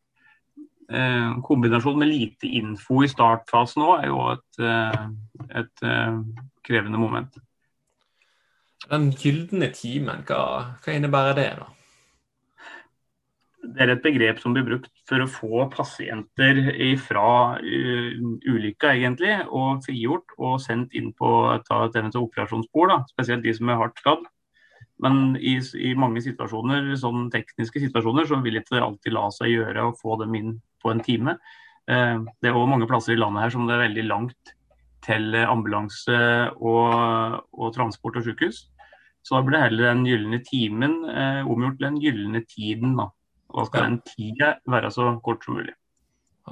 Eh, 0.87 1.31
kombinasjon 1.43 1.99
med 1.99 2.13
lite 2.13 2.51
info 2.61 3.01
i 3.03 3.11
startfasen 3.11 3.83
òg 3.83 4.05
er 4.05 4.13
jo 4.13 4.21
et, 4.31 4.61
et, 4.63 5.65
et, 5.65 5.85
eh, 5.89 6.21
krevende 6.67 7.01
moment. 7.01 7.41
Den 8.87 9.09
gylne 9.19 9.73
timen, 9.75 10.23
hva, 10.29 10.43
hva, 10.79 10.93
innebærer 10.95 11.35
det? 11.39 11.49
da? 11.59 11.73
Det 13.67 13.83
er 13.83 13.91
et 13.97 14.05
begrep 14.05 14.39
som 14.39 14.55
blir 14.55 14.63
brukt 14.67 14.93
for 15.09 15.25
å 15.25 15.27
få 15.31 15.65
pasienter 15.73 16.61
fra 17.03 17.31
uh, 17.59 18.13
ulykka 18.47 18.93
egentlig, 18.95 19.33
og 19.51 19.83
frigjort 19.87 20.37
og 20.39 20.61
sendt 20.63 20.95
inn 20.95 21.11
på 21.19 21.33
et, 21.57 21.67
eventuelt 21.73 22.21
operasjonsbord. 22.29 22.95
Spesielt 23.11 23.43
de 23.43 23.55
som 23.57 23.73
er 23.73 23.81
hardt 23.81 23.99
skadd. 23.99 24.23
Men 25.03 25.35
i, 25.37 25.59
i, 25.59 25.91
mange 25.99 26.23
situasjoner, 26.25 26.93
sånn 27.01 27.27
tekniske 27.35 27.83
situasjoner 27.89 28.31
så 28.31 28.39
vil 28.45 28.61
ikke 28.61 28.79
det 28.79 28.85
alltid 28.87 29.17
la 29.17 29.27
seg 29.35 29.51
gjøre 29.51 29.89
å 29.89 29.97
få 29.99 30.15
dem 30.23 30.39
inn 30.39 30.55
på 30.81 30.95
en 30.95 31.03
time. 31.05 31.35
Eh, 31.91 32.23
det 32.41 32.49
er 32.49 32.57
òg 32.57 32.71
mange 32.71 32.89
plasser 32.89 33.13
i 33.13 33.19
landet 33.21 33.45
her 33.45 33.53
som 33.53 33.67
det 33.67 33.75
er 33.77 33.85
veldig 33.89 34.07
langt 34.07 34.55
til 35.05 35.37
ambulanse 35.43 36.17
og, 36.57 37.43
og 37.53 37.75
transport 37.77 38.23
og 38.23 38.25
sykehus. 38.31 38.65
Så 39.27 39.35
da 39.35 39.43
blir 39.43 39.57
det 39.57 39.65
heller 39.65 39.89
den 39.91 40.05
gylne 40.07 40.39
timen 40.47 41.01
eh, 41.11 41.41
omgjort 41.43 41.81
til 41.81 41.89
den 41.89 41.97
gylne 42.03 42.43
tiden. 42.47 42.93
Da. 42.99 43.09
Og 43.51 43.59
da 43.59 43.65
skal 43.67 43.89
den 43.89 43.97
tida 44.07 44.53
være 44.71 44.93
så 44.95 45.09
kort 45.25 45.43
som 45.43 45.59
mulig. 45.59 45.75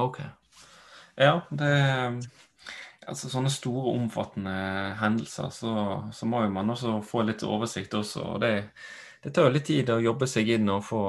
Ok. 0.03 0.19
Ja, 1.15 1.37
det 1.55 1.71
altså 3.07 3.31
sånne 3.31 3.53
store, 3.53 3.95
omfattende 3.95 4.55
hendelser, 4.99 5.51
så, 5.55 5.73
så, 6.13 6.27
må 6.27 6.45
jo 6.45 6.53
man 6.55 6.73
også 6.73 6.99
få 7.05 7.25
litt 7.29 7.45
oversikt 7.47 7.95
også. 7.95 8.25
og 8.35 8.41
det, 8.43 8.53
det 9.23 9.35
tar 9.35 9.49
jo 9.49 9.55
litt 9.55 9.69
tid 9.69 9.93
å 9.93 10.01
jobbe 10.03 10.29
seg 10.31 10.51
inn 10.57 10.73
og 10.73 10.83
få 10.87 11.03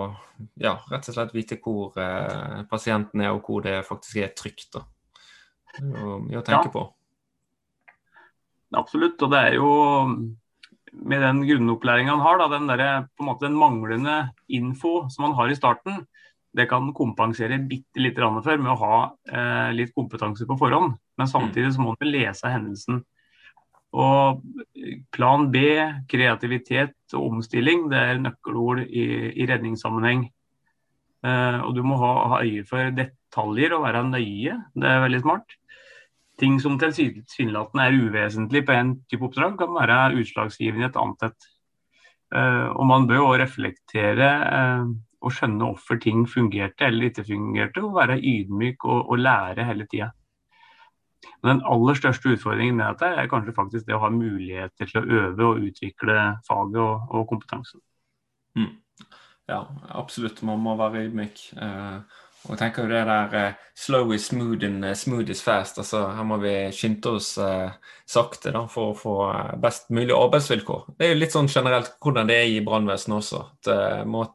ja, 0.61 0.75
rett 0.91 1.09
og 1.09 1.17
slett 1.17 1.33
vite 1.35 1.57
hvor 1.63 1.95
eh, 2.01 2.61
pasienten 2.69 3.23
er, 3.23 3.33
og 3.33 3.47
hvor 3.47 3.63
det 3.65 3.79
faktisk 3.87 4.21
er 4.21 4.35
trygt. 4.37 4.75
da. 4.75 4.85
Mye 5.81 6.39
å 6.39 6.45
tenke 6.45 6.69
ja. 6.69 6.73
på. 6.75 6.85
Absolutt. 8.75 9.21
Og 9.23 9.31
det 9.31 9.41
er 9.49 9.57
jo 9.57 9.71
med 11.03 11.21
den 11.21 11.41
grunnopplæringa 11.47 12.13
han 12.15 12.23
har, 12.23 12.39
da, 12.39 12.49
den, 12.53 12.67
der, 12.69 13.07
måte, 13.21 13.47
den 13.47 13.57
manglende 13.59 14.29
info 14.47 15.05
som 15.11 15.27
han 15.27 15.35
har 15.37 15.51
i 15.51 15.57
starten, 15.57 16.05
det 16.55 16.69
kan 16.71 16.93
kompensere 16.95 17.57
bitte 17.67 17.99
litt 17.99 18.15
for 18.15 18.61
med 18.61 18.71
å 18.71 18.79
ha 18.79 18.99
eh, 19.27 19.73
litt 19.75 19.91
kompetanse 19.95 20.47
på 20.47 20.55
forhånd. 20.59 20.95
Men 21.19 21.27
samtidig 21.27 21.73
så 21.75 21.83
må 21.83 21.95
han 21.97 22.07
lese 22.07 22.51
hendelsen. 22.51 23.01
Og 23.95 24.41
Plan 25.15 25.49
B, 25.51 25.59
kreativitet 26.11 27.15
og 27.15 27.27
omstilling, 27.29 27.89
det 27.91 27.99
er 27.99 28.23
nøkkelord 28.23 28.85
i, 28.85 29.05
i 29.35 29.47
redningssammenheng. 29.47 30.25
Eh, 31.25 31.59
og 31.63 31.75
Du 31.75 31.83
må 31.87 31.99
ha, 31.99 32.13
ha, 32.31 32.41
øye 32.43 32.63
for 32.67 32.91
detaljer 32.95 33.75
og 33.75 33.85
være 33.87 34.03
nøye. 34.09 34.57
Det 34.75 34.91
er 34.91 35.03
veldig 35.05 35.21
smart. 35.23 35.59
Ting 36.39 36.59
som 36.59 36.75
tilsynelatende 36.79 37.85
er 37.85 37.95
uvesentlig 37.95 38.65
på 38.67 38.75
en 38.75 38.95
type 39.07 39.23
oppdrag, 39.27 39.55
kan 39.59 39.71
være 39.75 40.19
utslagsgivende 40.19 40.87
i 40.87 40.89
et 40.89 40.99
annet 40.99 41.27
et. 41.29 41.49
Eh, 42.35 42.67
og 42.75 42.85
Man 42.89 43.07
bør 43.07 43.21
jo 43.21 43.33
reflektere 43.39 44.29
og 44.75 44.95
å 45.25 45.33
skjønne 45.33 45.71
hvorfor 45.71 45.97
ting 46.01 46.25
fungerte 46.29 46.85
eller 46.85 47.09
ikke 47.09 47.25
fungerte, 47.25 47.81
og 47.81 47.95
være 47.97 48.19
ydmyk 48.19 48.85
og, 48.85 49.09
og 49.09 49.21
lære 49.23 49.65
hele 49.65 49.87
tida. 49.89 50.11
Den 51.45 51.61
aller 51.65 51.97
største 51.97 52.35
utfordringen 52.35 52.77
med 52.77 52.91
dette 52.93 53.09
er 53.21 53.29
kanskje 53.31 53.55
faktisk 53.57 53.87
det 53.87 53.95
å 53.97 54.03
ha 54.03 54.11
muligheter 54.13 54.89
til 54.89 55.01
å 55.01 55.21
øve 55.21 55.47
og 55.47 55.63
utvikle 55.69 56.17
faget 56.45 56.81
og, 56.81 57.07
og 57.09 57.25
kompetansen. 57.31 57.81
Mm. 58.57 58.75
Ja, 59.49 59.63
absolutt. 59.93 60.41
Man 60.45 60.61
må 60.61 60.75
være 60.77 61.05
ydmyk. 61.07 61.41
Uh, 61.57 62.01
og 62.49 62.59
tenker 62.59 62.85
jo 62.85 62.91
det 62.91 63.03
der 63.07 63.35
uh, 63.35 63.63
slow 63.77 64.13
is 64.15 64.27
smooth 64.29 64.65
and 64.67 64.85
uh, 64.85 64.93
smooth 64.97 65.31
is 65.31 65.43
fast. 65.43 65.79
altså 65.81 66.03
Her 66.17 66.27
må 66.27 66.37
vi 66.43 66.53
skynde 66.75 67.15
oss 67.17 67.33
sakte 68.05 68.53
da, 68.53 68.65
for 68.71 68.91
å 68.91 68.99
få 68.99 69.15
best 69.61 69.89
mulig 69.89 70.13
arbeidsvilkår. 70.15 70.91
Det 70.97 71.07
er 71.07 71.15
jo 71.15 71.21
litt 71.23 71.33
sånn 71.35 71.49
generelt 71.51 71.95
hvordan 72.03 72.29
det 72.29 72.37
er 72.41 72.51
i 72.53 72.61
brannvesenet 72.65 73.17
også. 73.17 73.41
at 73.55 74.07
må 74.07 74.25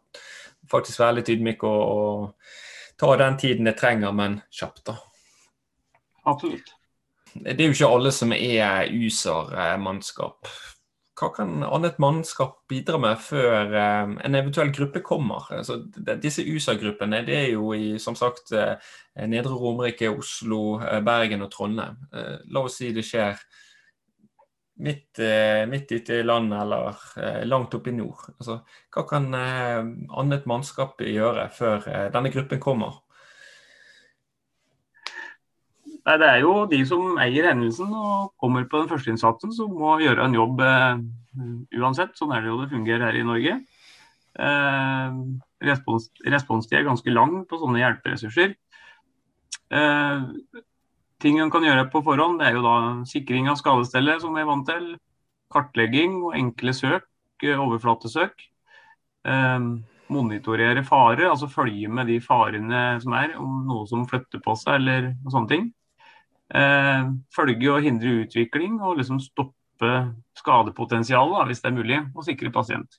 faktisk 0.70 1.00
være 1.02 1.20
litt 1.20 1.30
ydmyk 1.34 1.64
og, 1.66 1.80
og 1.94 3.00
ta 3.00 3.14
den 3.16 3.38
tiden 3.40 3.70
det 3.70 3.78
trenger, 3.80 4.12
men 4.12 4.40
kjapt, 4.52 4.84
da. 4.90 4.98
Absolutt. 6.28 6.74
Det 7.34 7.54
er 7.54 7.70
jo 7.70 7.76
ikke 7.76 7.92
alle 7.94 8.10
som 8.12 8.32
er 8.34 8.90
USAR-mannskap. 8.90 10.50
Hva 11.20 11.28
kan 11.36 11.58
annet 11.66 11.98
mannskap 12.00 12.62
bidra 12.70 12.96
med 13.00 13.18
før 13.20 13.74
eh, 13.76 14.12
en 14.24 14.36
eventuell 14.38 14.70
gruppe 14.72 15.02
kommer? 15.04 15.50
Altså, 15.52 15.76
disse 16.22 16.46
USA-gruppene 16.46 17.20
det 17.26 17.36
er 17.36 17.48
jo 17.52 17.74
i 17.76 17.98
som 18.00 18.16
sagt 18.16 18.54
eh, 18.56 18.78
Nedre 19.28 19.52
Romerike, 19.52 20.08
Oslo, 20.08 20.78
eh, 20.80 21.02
Bergen 21.04 21.44
og 21.44 21.50
Trondheim. 21.52 21.98
La 22.48 22.64
oss 22.64 22.78
si 22.80 22.88
det 22.96 23.04
skjer 23.04 23.36
midt, 24.80 25.20
midt 25.68 25.92
ute 25.92 26.22
i 26.22 26.24
landet 26.24 26.56
eller 26.62 27.44
langt 27.44 27.74
oppe 27.76 27.92
i 27.92 27.98
nord. 27.98 28.22
Altså, 28.38 28.62
hva 28.94 29.04
kan 29.10 29.28
annet 29.36 30.48
mannskap 30.48 31.02
gjøre 31.04 31.50
før 31.52 31.84
denne 32.14 32.32
gruppen 32.32 32.62
kommer? 32.64 33.02
Nei, 36.06 36.16
Det 36.18 36.28
er 36.28 36.38
jo 36.40 36.54
de 36.70 36.80
som 36.88 37.18
eier 37.20 37.50
hendelsen 37.50 37.90
og 37.92 38.32
kommer 38.40 38.64
på 38.64 38.80
den 38.80 38.88
førsteinnsatsen 38.88 39.52
som 39.52 39.74
må 39.76 39.98
gjøre 40.00 40.24
en 40.24 40.36
jobb 40.36 40.62
uansett. 41.76 42.16
Sånn 42.18 42.32
er 42.34 42.42
det 42.42 42.50
jo 42.50 42.62
det 42.62 42.72
fungerer 42.72 43.10
her 43.10 43.20
i 43.20 43.26
Norge. 43.26 43.60
Eh, 44.38 45.20
respons, 45.66 46.08
responstid 46.24 46.78
er 46.78 46.88
ganske 46.88 47.12
lang 47.12 47.42
på 47.48 47.58
sånne 47.60 47.82
hjelperessurser. 47.82 48.54
Eh, 49.70 50.24
ting 51.20 51.40
en 51.40 51.52
kan 51.52 51.66
gjøre 51.66 51.88
på 51.92 52.02
forhånd, 52.06 52.40
det 52.40 52.48
er 52.48 52.58
jo 52.58 52.64
da 52.64 52.76
sikring 53.08 53.50
av 53.50 53.58
skadestellet, 53.60 54.22
som 54.22 54.34
vi 54.34 54.42
er 54.44 54.50
vant 54.50 54.66
til. 54.68 54.92
Kartlegging 55.50 56.20
og 56.22 56.36
enkle 56.38 56.74
søk, 56.76 57.08
eh, 57.42 57.58
overflatesøk. 57.58 58.46
Eh, 59.26 59.58
monitorere 60.10 60.82
farer, 60.82 61.28
altså 61.30 61.50
følge 61.50 61.88
med 61.88 62.08
de 62.10 62.20
farene 62.20 63.00
som 63.02 63.12
er, 63.14 63.36
om 63.38 63.66
noe 63.66 63.86
som 63.86 64.06
flytter 64.06 64.42
på 64.42 64.56
seg 64.58 64.80
eller 64.80 65.12
sånne 65.28 65.48
ting. 65.48 65.68
Eh, 66.50 67.10
følge 67.34 67.70
og 67.70 67.84
hindre 67.84 68.24
utvikling 68.24 68.80
og 68.82 68.98
liksom 68.98 69.20
stoppe 69.22 69.92
skadepotensialet, 70.38 71.46
hvis 71.46 71.62
det 71.62 71.70
er 71.70 71.76
mulig, 71.76 72.00
og 72.14 72.26
sikre 72.26 72.52
pasient. 72.54 72.98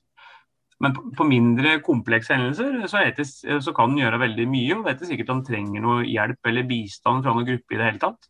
Men 0.82 0.96
på 1.14 1.26
mindre 1.28 1.76
komplekse 1.84 2.34
hendelser 2.34 2.80
så, 2.90 3.04
det, 3.14 3.26
så 3.62 3.74
kan 3.76 3.92
den 3.92 4.00
gjøre 4.02 4.22
veldig 4.24 4.46
mye. 4.50 4.78
og 4.78 4.88
vet 4.88 5.04
sikkert 5.06 5.30
om 5.30 5.42
den 5.42 5.46
trenger 5.50 5.84
noe 5.84 6.08
hjelp 6.08 6.50
eller 6.50 6.66
bistand 6.66 7.22
fra 7.22 7.36
noen 7.36 7.46
gruppe 7.52 7.76
i 7.76 7.78
det 7.78 7.86
hele 7.90 8.02
tatt. 8.02 8.28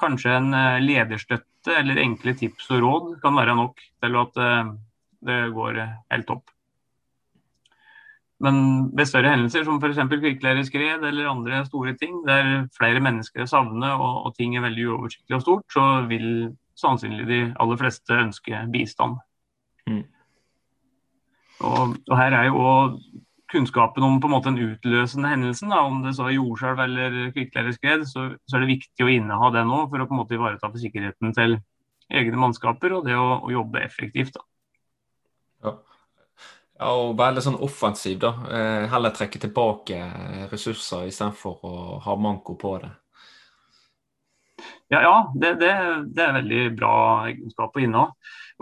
Kanskje 0.00 0.34
en 0.40 0.50
eh, 0.56 0.80
lederstøtte 0.82 1.76
eller 1.76 2.02
enkle 2.02 2.34
tips 2.38 2.72
og 2.74 2.82
råd 2.82 3.14
kan 3.22 3.38
være 3.38 3.54
nok 3.60 3.80
til 4.02 4.20
at 4.22 4.42
eh, 4.42 4.74
det 5.26 5.40
går 5.54 5.80
helt 5.84 6.34
opp. 6.34 6.55
Men 8.44 8.56
ved 8.96 9.08
større 9.08 9.32
hendelser 9.32 9.64
som 9.64 9.78
f.eks. 9.80 10.02
kvikkleireskred 10.12 11.04
eller 11.08 11.30
andre 11.30 11.62
store 11.64 11.94
ting, 11.96 12.18
der 12.26 12.66
flere 12.76 13.00
mennesker 13.00 13.44
er 13.44 13.48
savnet 13.48 13.94
og, 13.94 14.26
og 14.28 14.34
ting 14.36 14.56
er 14.56 14.64
veldig 14.66 14.88
uoversiktlig 14.90 15.38
og 15.38 15.44
stort, 15.44 15.64
så 15.72 15.84
vil 16.10 16.26
sannsynlig 16.76 17.24
de 17.30 17.38
aller 17.56 17.80
fleste 17.80 18.18
ønske 18.26 18.60
bistand. 18.72 19.16
Mm. 19.88 20.02
Og, 21.64 21.96
og 22.10 22.18
her 22.20 22.36
er 22.36 22.50
jo 22.50 22.60
òg 22.60 22.98
kunnskapen 23.52 24.04
om 24.04 24.18
på 24.20 24.28
en 24.28 24.34
måte 24.34 24.50
den 24.50 24.72
utløsende 24.72 25.30
hendelsen, 25.30 25.70
da, 25.72 25.80
om 25.86 26.02
det 26.04 26.16
så 26.18 26.26
er 26.26 26.36
jordskjelv 26.36 26.82
eller 26.82 27.16
kvikkleireskred, 27.36 28.04
så, 28.10 28.26
så, 28.42 28.56
er 28.56 28.64
det 28.64 28.74
viktig 28.74 29.06
å 29.06 29.12
inneha 29.12 29.50
det 29.54 29.62
nå 29.68 29.84
for 29.86 30.02
å 30.02 30.08
på 30.08 30.16
en 30.16 30.20
måte 30.20 30.36
ivareta 30.36 30.68
for 30.68 30.82
sikkerheten 30.82 31.32
til 31.36 31.56
egne 32.12 32.42
mannskaper 32.42 32.98
og 32.98 33.06
det 33.06 33.16
å, 33.16 33.38
å 33.46 33.54
jobbe 33.54 33.80
effektivt. 33.86 34.36
Ja. 34.36 34.44
Ja. 36.78 36.92
og 36.92 37.16
være 37.18 37.36
litt 37.36 37.46
sånn 37.46 37.60
offensiv, 37.64 38.20
da. 38.22 38.32
Eh, 38.50 38.86
heller 38.92 39.14
trekke 39.16 39.40
tilbake 39.42 40.00
ressurser 40.52 41.08
istedenfor 41.10 41.66
å 41.66 41.74
ha 42.04 42.16
manko 42.20 42.56
på 42.60 42.76
det. 42.84 42.92
Ja, 44.92 45.00
ja 45.02 45.14
det, 45.34 45.56
det, 45.60 45.70
det, 46.14 46.22
er 46.22 46.36
veldig 46.38 46.66
bra 46.78 46.96
egenskap 47.30 47.74
å 47.74 47.82
inneha. 47.82 48.10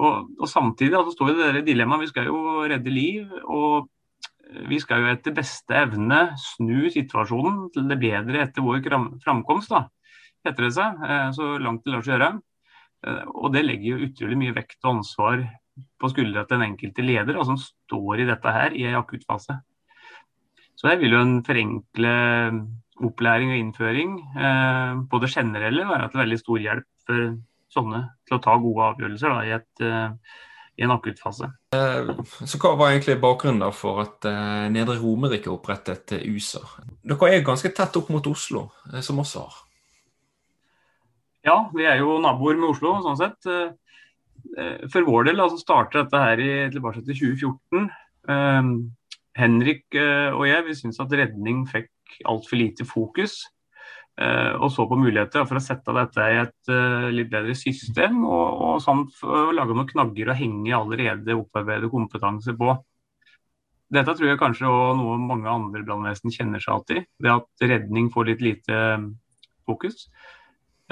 Og, 0.01 0.31
og 0.41 0.49
samtidig 0.51 0.97
altså, 0.99 1.13
står 1.15 1.35
det 1.35 1.51
det 1.59 1.67
dilemmaet. 1.69 2.07
Vi 2.07 2.13
skal 2.15 2.31
jo 2.31 2.65
redde 2.71 2.95
liv. 2.95 3.29
og 3.45 3.91
vi 4.69 4.79
skal 4.83 5.03
jo 5.03 5.11
etter 5.11 5.35
beste 5.35 5.77
evne 5.77 6.21
snu 6.39 6.89
situasjonen 6.93 7.69
til 7.75 7.89
det 7.91 7.99
bedre 8.03 8.43
etter 8.45 8.65
vår 8.65 8.83
framkomst, 9.25 9.73
da, 9.73 9.87
heter 10.47 10.69
det 10.69 10.73
seg. 10.77 11.05
Eh, 11.09 11.29
så 11.37 11.55
langt 11.63 11.85
det 11.85 11.95
lar 11.95 12.05
seg 12.05 12.15
gjøre. 12.17 12.31
Eh, 13.07 13.23
og 13.35 13.53
det 13.55 13.65
legger 13.67 13.95
jo 13.95 14.09
utrolig 14.09 14.41
mye 14.41 14.57
vekt 14.57 14.79
og 14.85 14.99
ansvar 14.99 15.45
på 16.01 16.11
skuldra 16.13 16.45
til 16.45 16.59
den 16.59 16.71
enkelte 16.73 17.05
leder 17.05 17.39
og 17.39 17.49
som 17.49 17.59
står 17.61 18.23
i 18.23 18.29
dette 18.29 18.55
her 18.55 18.77
i 18.77 18.87
en 18.89 18.99
akuttfase. 19.01 19.57
Så 20.75 20.91
jeg 20.91 21.01
vil 21.01 21.15
jo 21.17 21.23
en 21.23 21.39
forenkle 21.47 22.15
opplæring 23.03 23.51
og 23.51 23.59
innføring 23.59 24.17
eh, 24.39 25.03
på 25.11 25.21
det 25.23 25.33
generelle 25.33 25.87
være 25.89 26.11
til 26.11 26.23
veldig 26.23 26.39
stor 26.41 26.63
hjelp 26.63 26.89
for 27.07 27.23
sånne 27.75 28.01
til 28.27 28.39
å 28.39 28.43
ta 28.43 28.57
gode 28.61 28.89
avgjørelser 28.93 29.33
da, 29.33 29.41
i, 29.43 29.53
et, 29.57 29.83
eh, 29.83 30.41
i, 30.79 30.85
en 30.87 30.95
akuttfase. 30.95 31.51
Eh, 31.75 32.11
så 32.47 32.61
Hva 32.63 32.75
var 32.79 32.93
egentlig 32.93 33.19
bakgrunnen 33.23 33.75
for 33.75 34.05
at 34.05 34.29
eh, 34.31 34.67
Nedre 34.75 34.99
Romerike 35.03 35.51
opprettet 35.53 36.17
USAR? 36.23 36.79
Dere 37.03 37.31
er 37.33 37.47
ganske 37.47 37.73
tett 37.75 37.99
opp 38.01 38.11
mot 38.15 38.27
Oslo, 38.31 38.69
uh, 38.93 39.01
som 39.05 39.23
også 39.23 39.47
har? 39.47 39.63
Ja, 41.45 41.57
vi 41.75 41.85
er 41.85 41.99
jo 42.01 42.21
naboer 42.25 42.57
med 42.57 42.71
Oslo, 42.71 42.97
sånn 43.05 43.21
sett. 43.21 43.51
For 44.93 45.07
vår 45.07 45.31
del 45.31 45.43
altså, 45.43 45.59
startet 45.63 46.05
dette 46.05 46.21
her 46.21 46.43
i, 46.43 46.53
tilbake 46.71 47.03
til 47.07 47.17
2014. 47.39 47.89
Henrik 49.35 49.97
og 49.97 50.45
jeg 50.47 50.65
vi 50.69 50.77
syns 50.79 51.01
at 51.03 51.15
redning 51.17 51.65
fikk 51.67 52.19
altfor 52.31 52.61
lite 52.61 52.87
fokus. 52.87 53.41
Eh, 54.15 54.53
og 54.63 54.69
så 54.71 54.85
på 54.87 54.99
muligheter 55.01 55.43
for 55.49 55.59
å 55.59 55.65
sette 55.65 55.95
dette 55.97 56.27
i 56.31 56.37
et 56.45 56.73
litt 57.17 57.33
bedre 57.33 57.57
system, 57.59 58.21
og, 58.29 58.61
og 58.69 58.83
samt 58.85 59.17
lage 59.57 59.75
noen 59.75 59.91
knagger 59.91 60.31
å 60.31 60.37
henge 60.39 60.77
allerede 60.77 61.35
opparbeidet 61.41 61.91
kompetanse 61.91 62.55
på. 62.61 62.77
Dette 63.95 64.15
tror 64.17 64.31
jeg 64.31 64.41
kanskje 64.41 64.69
også 64.69 64.95
noe 64.99 65.19
mange 65.21 65.51
andre 65.51 65.83
brannvesen 65.85 66.33
kjenner 66.33 66.63
seg 66.63 66.97
i. 66.97 67.03
Det 67.21 67.31
at 67.31 67.67
redning 67.69 68.09
får 68.13 68.31
litt 68.31 68.45
lite 68.45 68.79
eh, 68.79 69.05
fokus. 69.69 70.09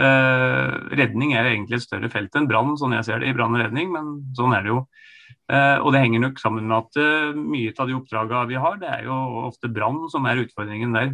Uh, 0.00 0.88
redning 0.96 1.34
er 1.36 1.50
egentlig 1.50 1.78
et 1.78 1.84
større 1.84 2.08
felt 2.12 2.36
enn 2.38 2.48
brann, 2.48 2.76
sånn 2.80 2.94
jeg 2.96 3.08
ser 3.08 3.20
det 3.20 3.32
i 3.32 3.36
brann 3.36 3.56
og 3.56 3.60
redning, 3.60 3.90
men 3.92 4.14
sånn 4.38 4.54
er 4.56 4.64
det 4.64 4.72
jo. 4.72 4.84
Uh, 5.52 5.82
og 5.82 5.90
det 5.92 6.04
henger 6.04 6.22
nok 6.22 6.40
sammen 6.40 6.68
med 6.70 6.78
at 6.78 7.36
mye 7.36 7.74
av 7.76 7.90
de 7.90 7.98
oppdragene 7.98 8.48
vi 8.48 8.62
har, 8.62 8.78
det 8.80 8.88
er 8.88 9.04
jo 9.10 9.18
ofte 9.48 9.68
brann 9.72 10.06
som 10.12 10.26
er 10.30 10.44
utfordringen 10.46 10.96
der. 10.96 11.12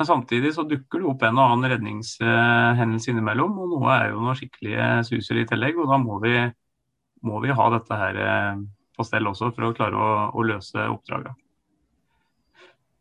Men 0.00 0.06
samtidig 0.06 0.54
så 0.56 0.62
dukker 0.64 1.02
det 1.02 1.08
opp 1.10 1.22
en 1.28 1.36
og 1.36 1.42
annen 1.44 1.74
redningshendelse 1.74 3.10
innimellom, 3.12 3.58
og 3.60 3.66
noe 3.74 3.90
er 3.92 4.06
jo 4.14 4.22
noe 4.24 4.32
skikkelige 4.38 4.86
suser 5.04 5.42
i 5.42 5.44
tillegg. 5.44 5.76
og 5.76 5.90
Da 5.90 5.98
må 6.00 6.16
vi, 6.22 6.32
må 7.28 7.42
vi 7.44 7.52
ha 7.52 7.66
dette 7.74 7.98
her 8.00 8.20
eh, 8.24 8.62
på 8.96 9.04
stell 9.04 9.28
også 9.28 9.50
for 9.52 9.68
å 9.68 9.74
klare 9.76 10.00
å, 10.00 10.14
å 10.32 10.46
løse 10.48 10.86
oppdraget. 10.88 11.36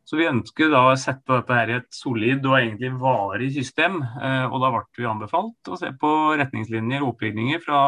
Så 0.09 0.17
Vi 0.17 0.25
ønsker 0.25 0.71
da 0.73 0.87
å 0.89 0.97
sette 0.97 1.35
dette 1.35 1.53
her 1.53 1.69
i 1.69 1.75
et 1.77 1.89
solid 1.93 2.45
og 2.49 2.55
egentlig 2.57 2.89
varig 2.97 3.51
system. 3.53 3.99
Eh, 4.01 4.45
og 4.49 4.57
Da 4.63 4.71
ble 4.73 4.81
vi 4.97 5.05
anbefalt 5.05 5.69
å 5.69 5.77
se 5.77 5.91
på 6.01 6.13
retningslinjer 6.39 7.03
og 7.03 7.11
oppbygninger 7.13 7.61
fra 7.61 7.81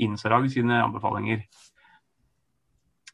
Insarag 0.00 0.46
sine 0.48 0.78
anbefalinger. 0.80 1.42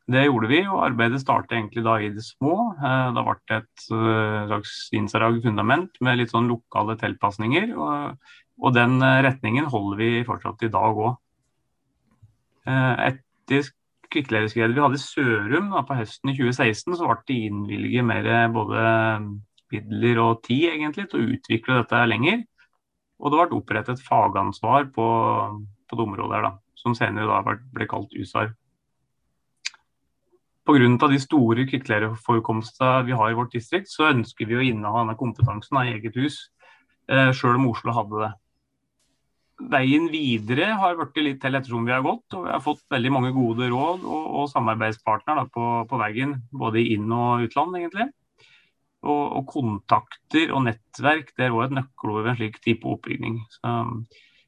Det 0.06 0.22
gjorde 0.26 0.50
vi, 0.52 0.60
og 0.68 0.84
arbeidet 0.84 1.22
startet 1.22 1.56
egentlig 1.56 1.82
da 1.82 1.96
i 1.98 2.12
det 2.14 2.22
små. 2.22 2.54
Eh, 2.78 3.10
da 3.16 3.26
ble 3.26 3.36
det 3.50 3.58
et 3.64 3.86
eh, 3.98 4.40
slags 4.46 4.78
Insarag-fundament 5.00 5.98
med 6.06 6.20
litt 6.20 6.30
sånn 6.30 6.46
lokale 6.52 6.94
tilpasninger. 7.00 7.74
Og, 7.74 8.32
og, 8.62 8.74
den 8.76 9.00
retningen 9.02 9.66
holder 9.72 9.98
vi 9.98 10.26
fortsatt 10.28 10.62
i 10.62 10.70
dag 10.70 11.06
òg. 11.08 11.16
Etter 12.70 13.66
kvikkleireskredet 14.14 14.76
vi 14.76 14.82
hadde 14.84 14.98
i 14.98 15.02
Sørum 15.02 15.70
da, 15.74 15.82
på 15.86 15.98
høsten 15.98 16.32
i 16.32 16.36
2016, 16.38 16.96
så 16.96 17.10
ble 17.10 17.18
det 17.28 17.38
innvilget 17.50 18.06
mer 18.06 18.28
både 18.54 18.82
midler 19.74 20.20
og 20.22 20.42
tid 20.46 20.70
egentlig 20.72 21.08
til 21.10 21.20
å 21.20 21.30
utvikle 21.36 21.78
dette 21.80 22.02
lenger. 22.08 22.42
Og 23.22 23.32
det 23.32 23.40
ble 23.40 23.58
opprettet 23.58 24.02
fagansvar 24.04 24.90
på, 24.94 25.06
på 25.88 25.98
det 25.98 26.06
området 26.06 26.36
her, 26.38 26.46
da, 26.48 26.52
som 26.78 26.96
senere 26.98 27.30
da 27.30 27.56
ble 27.74 27.88
kalt 27.90 28.14
USAR. 28.14 28.52
Pga. 30.64 31.08
de 31.12 31.18
store 31.20 31.66
kvikkleireforekomstene 31.68 33.04
vi 33.04 33.12
har 33.12 33.30
i 33.30 33.36
vårt 33.36 33.52
distrikt, 33.52 33.90
så 33.92 34.08
ønsker 34.14 34.48
vi 34.48 34.56
å 34.56 34.64
inneha 34.64 35.02
denne 35.02 35.16
kompetansen 35.20 35.76
av 35.76 35.90
eget 35.90 36.16
hus, 36.16 36.38
eh, 37.08 37.32
sjøl 37.36 37.58
om 37.58 37.68
Oslo 37.68 37.92
hadde 37.92 38.22
det. 38.22 38.30
Veien 39.54 40.08
videre 40.10 40.72
har 40.80 40.96
blitt 40.98 41.20
litt 41.22 41.40
til 41.42 41.54
ettersom 41.54 41.86
vi 41.86 41.94
har 41.94 42.02
gått, 42.02 42.26
og 42.34 42.46
vi 42.46 42.50
har 42.50 42.62
fått 42.62 42.82
veldig 42.90 43.12
mange 43.14 43.30
gode 43.36 43.68
råd 43.70 44.02
og, 44.02 44.24
og 44.40 44.48
samarbeidspartnere 44.50 45.46
på, 45.54 45.66
på, 45.90 46.00
veien, 46.00 46.34
både 46.50 46.82
i 46.82 46.96
inn- 46.96 47.14
og 47.14 47.46
utland, 47.46 47.76
egentlig. 47.78 48.08
Og, 49.04 49.22
og, 49.38 49.44
kontakter 49.52 50.50
og 50.56 50.64
nettverk 50.64 51.34
det 51.36 51.46
er 51.46 51.54
òg 51.54 51.66
et 51.68 51.76
nøkkelord 51.76 52.24
ved 52.24 52.32
en 52.32 52.40
slik 52.40 52.58
type 52.64 52.88
oppbygging. 52.88 53.38
Så, 53.52 53.76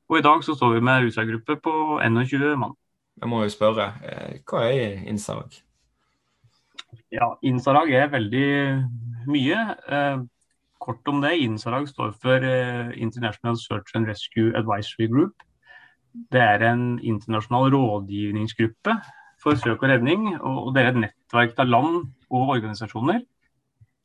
og 0.07 0.19
I 0.19 0.25
dag 0.25 0.43
så 0.47 0.57
står 0.57 0.79
vi 0.79 0.87
med 0.89 1.07
USA-gruppe 1.07 1.59
på 1.63 1.77
21 2.03 2.57
mann. 2.59 2.75
Jeg 3.21 3.31
må 3.31 3.45
jo 3.45 3.53
spørre, 3.53 3.93
eh, 4.05 4.41
hva 4.49 4.67
er 4.69 5.05
Insarag? 5.09 5.55
Ja, 7.13 7.31
INSARAG 7.43 7.93
er 7.95 8.11
veldig 8.13 8.49
mye. 9.31 9.61
Eh, 10.87 10.93
kort 10.93 11.09
om 11.09 11.21
det. 11.21 11.37
INSARAG 11.39 11.89
står 11.89 12.13
for 12.23 12.37
eh, 12.45 12.91
International 12.97 13.57
Search 13.57 13.95
and 13.95 14.07
Rescue 14.07 14.57
Advisory 14.57 15.09
Group. 15.09 15.35
Det 16.33 16.41
er 16.41 16.63
en 16.63 16.99
internasjonal 17.03 17.73
rådgivningsgruppe 17.73 18.95
for 19.43 19.55
søk 19.55 19.83
og 19.83 19.89
redning. 19.89 20.41
og 20.41 20.75
Det 20.75 20.83
er 20.83 20.89
et 20.89 21.01
nettverk 21.01 21.59
av 21.59 21.67
land 21.67 22.13
og 22.31 22.49
organisasjoner 22.49 23.21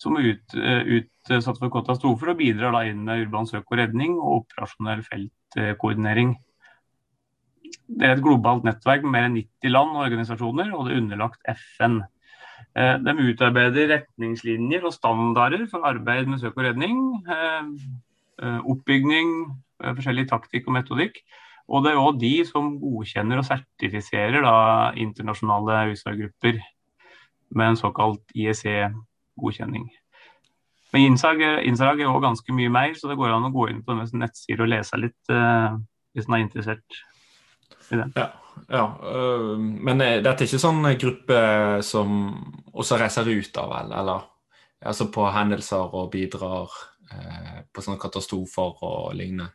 som 0.02 0.15
er 0.17 0.34
ut, 0.34 0.56
uh, 0.58 0.82
utsatt 0.98 1.60
for 1.60 1.70
katastrofer 1.70 2.32
og 2.32 2.38
bidrar 2.39 2.74
da 2.74 2.80
inn 2.89 3.04
med 3.06 3.28
urban 3.28 3.46
søk 3.46 3.70
og 3.70 3.78
redning 3.78 4.15
og 4.17 4.41
operasjonell 4.41 5.04
feltkoordinering. 5.06 6.34
Det 7.86 8.08
er 8.08 8.15
et 8.15 8.24
globalt 8.24 8.65
nettverk 8.65 9.04
med 9.04 9.12
mer 9.12 9.28
enn 9.28 9.38
90 9.38 9.70
land 9.70 9.94
og 9.94 10.08
organisasjoner, 10.08 10.74
og 10.74 10.88
det 10.88 10.96
er 10.96 11.04
underlagt 11.04 11.46
FN. 11.54 12.02
Eh, 12.71 12.95
de 13.04 13.13
utarbeider 13.28 13.89
retningslinjer 13.91 14.86
og 14.88 14.95
standarder 14.95 15.65
for 15.71 15.88
arbeid 15.88 16.30
med 16.32 16.39
søk 16.39 16.58
og 16.58 16.65
redning. 16.69 16.97
Eh, 17.28 17.71
eh, 18.43 18.60
oppbygning, 18.74 19.34
forskjellig 19.82 20.28
taktikk 20.30 20.69
og 20.69 20.78
metodikk. 20.80 21.21
Og 21.71 21.86
det 21.86 21.91
er 21.91 22.02
òg 22.02 22.19
de 22.19 22.34
som 22.47 22.74
godkjenner 22.80 23.39
og 23.39 23.47
sertifiserer 23.47 24.43
da, 24.43 24.91
internasjonale 25.00 25.91
USA-grupper. 25.91 26.62
med 27.54 27.67
en 27.67 27.76
såkalt 27.76 28.32
IEC-godkjenning. 28.32 29.89
Men 30.93 31.02
Insag, 31.02 31.41
er 31.41 32.08
også 32.08 32.21
ganske 32.24 32.54
mye 32.54 32.69
mer, 32.69 32.93
så 32.95 33.10
det 33.10 33.17
går 33.19 33.28
an 33.28 33.43
å 33.43 33.52
gå 33.52 33.65
inn 33.67 33.82
på 33.84 33.91
deres 33.91 34.13
nettsider 34.13 34.63
og 34.63 34.69
lese 34.71 34.95
litt 34.95 35.34
hvis 36.15 36.30
en 36.30 36.38
er 36.38 36.45
interessert 36.45 37.02
i 37.91 38.00
det. 38.00 38.08
Ja, 38.15 38.30
ja. 38.67 38.84
Uh, 39.02 39.56
men 39.58 40.02
dette 40.02 40.34
er 40.34 40.47
ikke 40.47 40.62
sånn 40.62 40.86
gruppe 41.02 41.39
som 41.86 42.19
også 42.71 43.00
reiser 43.02 43.32
ut 43.32 43.58
av, 43.62 43.74
eller? 43.91 44.28
Altså 44.82 45.10
på 45.13 45.26
hendelser 45.30 45.97
og 45.97 46.12
bidrar 46.13 46.69
uh, 47.12 47.58
på 47.71 47.84
sånne 47.86 48.02
katastrofer 48.02 48.86
og 48.88 49.12
lignende? 49.17 49.52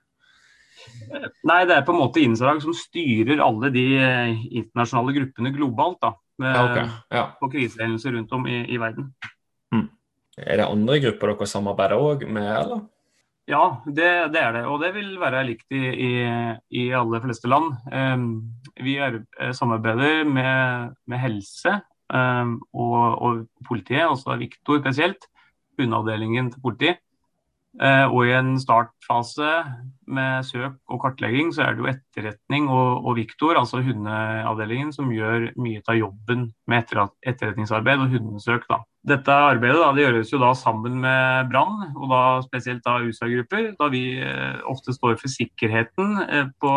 Nei, 1.46 1.64
det 1.66 1.74
er 1.74 1.86
på 1.86 1.94
en 1.94 1.98
måte 1.98 2.22
Insarag 2.22 2.60
som 2.62 2.74
styrer 2.76 3.40
alle 3.42 3.72
de 3.74 3.86
internasjonale 3.96 5.16
gruppene 5.16 5.50
globalt. 5.54 5.98
da, 6.02 6.12
med, 6.38 6.58
okay. 6.62 6.90
ja. 7.10 7.24
På 7.40 7.48
krisehendelser 7.50 8.14
rundt 8.14 8.32
om 8.36 8.46
i, 8.46 8.60
i 8.70 8.78
verden. 8.78 9.08
Mm. 9.74 9.88
Er 10.36 10.60
det 10.60 10.68
andre 10.68 10.98
grupper 11.06 11.32
dere 11.32 11.48
samarbeider 11.48 12.02
òg 12.02 12.26
med, 12.28 12.48
eller? 12.52 12.84
Ja, 13.46 13.78
det, 13.87 14.06
det, 14.35 14.40
er 14.42 14.56
det. 14.56 14.64
Og 14.66 14.80
det 14.82 14.90
vil 14.96 15.12
være 15.22 15.44
likt 15.46 15.70
i, 15.70 15.78
i, 15.78 16.12
i 16.82 16.87
alle 16.98 17.20
fleste 17.22 17.46
land. 17.50 17.76
Um, 17.94 18.24
vi 18.82 18.96
er, 18.98 19.20
eh, 19.38 19.52
samarbeider 19.54 20.26
med, 20.26 20.96
med 21.06 21.22
helse 21.22 21.76
um, 22.11 22.56
og, 22.74 23.22
og, 23.22 23.44
politiet, 23.68 24.02
altså 24.02 24.35
Viktor 24.40 24.80
spesielt. 24.82 25.28
Hundeavdelingen 25.78 26.50
til 26.50 26.64
politiet. 26.64 26.98
Uh, 27.76 28.08
og 28.08 28.22
i 28.24 28.32
en 28.32 28.54
startfase 28.56 29.50
med 30.08 30.46
søk 30.48 30.78
og 30.88 31.00
kartlegging, 31.02 31.50
så 31.52 31.66
er 31.66 31.74
det 31.74 31.82
jo 31.82 31.90
etterretning 31.90 32.70
og, 32.72 33.04
og 33.04 33.18
Viktor, 33.18 33.58
altså 33.60 33.82
hundeavdelingen, 33.84 34.94
som 34.96 35.10
gjør 35.12 35.50
mye 35.60 35.82
av 35.84 35.98
jobben 35.98 36.46
med 36.70 36.94
etterretningsarbeid 37.26 38.00
og 38.00 38.14
hundesøk. 38.14 38.64
da. 38.70 38.80
Dette 39.06 39.30
arbeidet 39.30 39.78
da, 39.78 39.92
det 39.94 40.02
gjøres 40.02 40.32
jo 40.32 40.40
da 40.42 40.48
sammen 40.58 40.96
med 41.04 41.52
Brann, 41.52 41.92
og 41.94 42.08
da 42.10 42.22
spesielt 42.42 42.82
da 42.86 42.96
USA-grupper. 43.04 43.68
Da 43.78 43.86
vi 43.92 44.02
eh, 44.18 44.56
ofte 44.66 44.94
står 44.96 45.14
for 45.20 45.30
sikkerheten 45.30 46.16
eh, 46.24 46.48
på, 46.58 46.72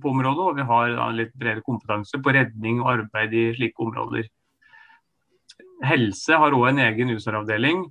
på, 0.00 0.14
området, 0.14 0.46
og 0.46 0.56
vi 0.56 0.64
har 0.70 0.94
da, 0.94 1.10
litt 1.12 1.34
bredere 1.36 1.64
kompetanse 1.66 2.22
på 2.22 2.32
redning 2.32 2.80
og 2.80 2.94
arbeid 2.94 3.36
i 3.36 3.44
slike 3.58 3.84
områder. 3.84 4.30
Helse 5.84 6.40
har 6.40 6.56
òg 6.56 6.70
en 6.70 6.80
egen 6.86 7.12
USA-avdeling. 7.12 7.84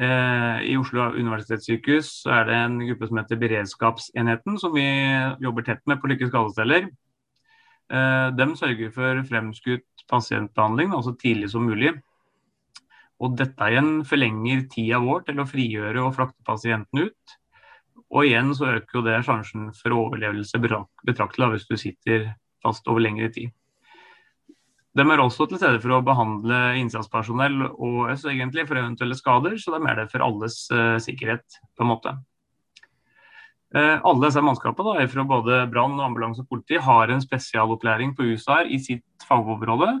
Eh, 0.00 0.58
I 0.72 0.76
Oslo 0.80 1.10
universitetssykehus 1.12 2.24
er 2.32 2.46
det 2.48 2.56
en 2.56 2.78
gruppe 2.80 3.08
som 3.10 3.18
heter 3.20 3.40
Beredskapsenheten, 3.40 4.56
som 4.62 4.72
vi 4.72 4.86
jobber 5.44 5.66
tett 5.66 5.82
med 5.90 6.00
på 6.00 6.08
like 6.08 6.28
skadesteder. 6.30 6.88
Eh, 7.92 8.28
de 8.32 8.46
sørger 8.56 8.94
for 8.94 9.20
fremskutt 9.28 10.06
pasientbehandling 10.08 10.94
så 11.04 11.12
tidlig 11.20 11.50
som 11.52 11.68
mulig. 11.68 11.92
Og 13.20 13.36
dette 13.36 13.68
igjen 13.68 14.00
forlenger 14.08 14.64
tida 14.72 15.02
vår 15.04 15.26
til 15.28 15.42
å 15.42 15.48
frigjøre 15.48 16.06
og 16.06 16.14
frakte 16.16 16.48
pasienten 16.48 17.10
ut. 17.10 17.36
Og 18.10 18.24
igjen 18.24 18.54
så 18.56 18.72
øker 18.78 18.98
jo 18.98 19.04
det 19.04 19.20
sjansen 19.26 19.68
for 19.76 19.98
overlevelse 19.98 20.58
betraktelig 20.64 21.52
hvis 21.52 21.68
du 21.68 21.76
sitter 21.76 22.30
fast 22.64 22.88
over 22.88 23.04
lengre 23.04 23.28
tid. 23.34 23.52
De 24.98 25.04
er 25.06 25.22
også 25.22 25.46
til 25.46 25.60
stede 25.60 25.78
for 25.82 25.94
å 25.94 26.02
behandle 26.02 26.56
innsatspersonell 26.80 27.60
og 27.68 28.10
oss 28.10 28.24
egentlig 28.26 28.64
for 28.66 28.80
eventuelle 28.80 29.14
skader, 29.18 29.54
så 29.60 29.76
de 29.76 29.86
er 29.86 30.00
det 30.00 30.08
for 30.10 30.24
alles 30.26 30.64
uh, 30.74 30.96
sikkerhet, 31.02 31.60
på 31.78 31.86
en 31.86 31.90
måte. 31.92 32.16
Uh, 33.70 34.02
alle 34.02 34.24
disse 34.24 34.42
mannskapene 34.42 35.06
fra 35.12 35.26
både 35.30 35.60
brann, 35.70 35.94
ambulanse 36.02 36.42
og 36.42 36.50
politi 36.50 36.80
har 36.82 37.12
en 37.14 37.22
spesialopplæring 37.22 38.16
på 38.18 38.32
USAR 38.32 38.66
i 38.66 38.80
sitt 38.82 39.28
fagområde, 39.28 39.92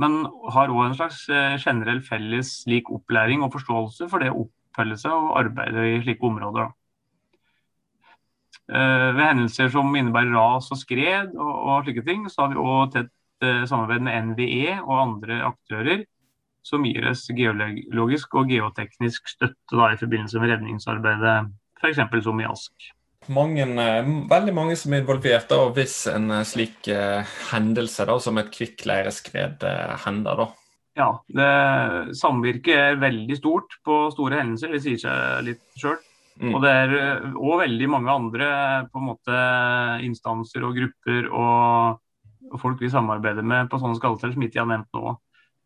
men 0.00 0.22
har 0.54 0.72
òg 0.72 0.86
en 0.86 0.96
slags 0.96 1.26
uh, 1.28 1.58
generell 1.60 2.00
felles 2.06 2.62
lik 2.72 2.88
opplæring 2.88 3.44
og 3.44 3.52
forståelse 3.58 4.08
for 4.08 4.24
det 4.24 4.32
å 4.32 4.46
oppfølge 4.46 5.02
seg 5.04 5.12
og 5.12 5.36
arbeide 5.42 5.90
i 5.90 6.00
slike 6.06 6.24
områder. 6.24 6.72
Eh, 8.72 9.08
ved 9.16 9.24
hendelser 9.26 9.68
som 9.74 9.90
innebærer 9.98 10.32
ras 10.32 10.70
og 10.72 10.78
skred 10.80 11.34
og, 11.34 11.50
og 11.50 11.82
slike 11.84 12.04
ting, 12.06 12.22
så 12.30 12.44
har 12.44 12.52
vi 12.52 12.62
òg 12.62 12.92
tett 12.94 13.10
samarbeid 13.68 14.04
med 14.06 14.32
NVE 14.32 14.78
og 14.80 14.96
andre 14.96 15.42
aktører 15.50 16.04
som 16.62 16.84
gir 16.86 17.08
oss 17.10 17.24
geologisk 17.34 18.36
og 18.38 18.52
geoteknisk 18.52 19.26
støtte 19.32 19.74
da, 19.74 19.90
i 19.90 19.98
forbindelse 19.98 20.38
med 20.38 20.52
redningsarbeidet, 20.54 21.36
f.eks. 21.82 22.02
som 22.22 22.42
i 22.42 22.46
Ask 22.46 22.92
mange, 23.30 23.62
eh, 23.62 24.08
veldig 24.30 24.54
mange 24.54 24.76
som 24.76 24.92
er 24.92 25.02
involvert. 25.02 25.48
Da, 25.50 25.60
og 25.66 25.76
hvis 25.76 26.06
en 26.10 26.30
eh, 26.30 26.46
slik 26.48 26.88
eh, 26.90 27.22
hendelse 27.52 28.06
da, 28.08 28.18
som 28.20 28.38
et 28.40 28.50
kvikkleireskred 28.54 29.66
eh, 29.68 29.96
hender, 30.06 30.44
da. 30.44 30.48
Ja, 30.98 31.10
det, 31.32 31.50
samvirket 32.18 32.76
er 32.76 33.00
veldig 33.00 33.36
stort 33.38 33.78
på 33.86 34.04
store 34.12 34.42
hendelser, 34.42 34.74
det 34.74 34.82
sier 34.84 35.00
seg 35.00 35.46
litt 35.46 35.62
sjøl. 35.80 36.00
Mm. 36.42 36.54
Og 36.56 36.62
det 36.64 36.70
er 36.72 36.92
òg 37.36 37.58
veldig 37.60 37.88
mange 37.92 38.12
andre 38.12 38.46
på 38.88 39.00
en 39.00 39.08
måte 39.10 39.40
instanser 40.04 40.64
og 40.64 40.76
grupper 40.76 41.28
og 41.28 42.01
folk 42.60 42.82
vi 42.82 42.90
samarbeider 42.92 43.46
med 43.46 43.70
på 43.70 43.80
sånne 43.80 43.96
skalleteller 43.98 44.36
som 44.36 44.44
ikke 44.46 44.58
jeg 44.58 44.64
har 44.64 44.72
nevnt 44.72 44.98
nå. 44.98 45.14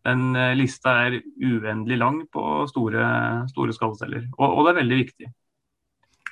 Den 0.07 0.39
lista 0.55 0.93
er 1.07 1.17
uendelig 1.43 1.97
lang 1.99 2.21
på 2.31 2.43
store, 2.71 3.07
store 3.51 3.75
skallesteller, 3.75 4.29
og, 4.37 4.53
og 4.53 4.67
det 4.67 4.71
er 4.71 4.79
veldig 4.85 4.99
viktig. 5.01 5.31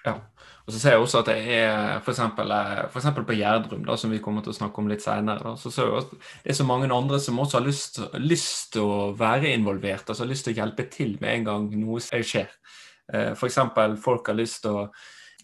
Ja. 0.05 0.19
Og 0.65 0.73
så 0.73 0.81
ser 0.81 0.95
jeg 0.95 1.05
også 1.05 1.21
at 1.21 1.29
det 1.29 1.37
er 1.59 1.99
f.eks. 1.99 2.21
Eh, 2.25 3.19
på 3.25 3.37
Gjerdrum, 3.37 3.83
da, 3.85 3.97
som 4.01 4.13
vi 4.13 4.21
kommer 4.25 4.45
til 4.45 4.55
å 4.55 4.57
snakke 4.57 4.81
om 4.81 4.89
litt 4.89 5.05
senere, 5.05 5.55
så 5.61 5.73
ser 5.73 5.91
jeg 5.91 6.05
at 6.05 6.15
det 6.45 6.53
er 6.55 6.59
så 6.61 6.67
mange 6.69 6.89
andre 6.93 7.21
som 7.21 7.41
også 7.41 7.59
har 7.59 7.67
lyst, 7.67 8.01
lyst 8.21 8.73
til 8.77 8.89
å 8.89 9.11
være 9.17 9.53
involvert, 9.53 10.09
altså 10.09 10.29
lyst 10.29 10.49
til 10.49 10.55
å 10.55 10.59
hjelpe 10.63 10.87
til 10.93 11.19
med 11.21 11.39
en 11.39 11.51
gang 11.51 11.69
noe 11.83 12.01
skjer. 12.05 12.49
Eh, 13.13 13.33
f.eks. 13.33 13.61
folk 14.05 14.33
har 14.33 14.41
lyst 14.41 14.63
til 14.65 14.81
å 14.81 14.87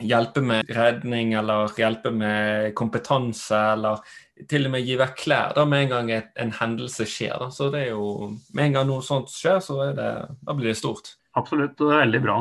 hjelpe 0.00 0.42
med 0.44 0.70
redning 0.74 1.34
eller 1.38 1.70
hjelpe 1.78 2.12
med 2.14 2.72
kompetanse, 2.78 3.58
eller 3.74 4.02
til 4.48 4.66
og 4.68 4.74
med 4.74 4.86
gi 4.86 4.96
vekk 5.00 5.16
klær 5.20 5.54
da 5.56 5.66
med 5.68 5.84
en 5.84 5.92
gang 5.94 6.10
et, 6.16 6.30
en 6.40 6.52
hendelse 6.56 7.06
skjer. 7.08 7.36
Da. 7.42 7.50
Så 7.54 7.68
det 7.72 7.86
er 7.86 7.92
jo, 7.92 8.30
Med 8.56 8.70
en 8.70 8.78
gang 8.78 8.88
noe 8.88 9.04
sånt 9.04 9.32
skjer, 9.32 9.60
så 9.64 9.78
det, 9.96 10.10
da 10.40 10.56
blir 10.56 10.72
det 10.72 10.80
stort. 10.80 11.14
Absolutt, 11.36 11.76
og 11.78 11.90
det 11.90 11.96
er 11.96 12.04
veldig 12.06 12.22
bra 12.24 12.40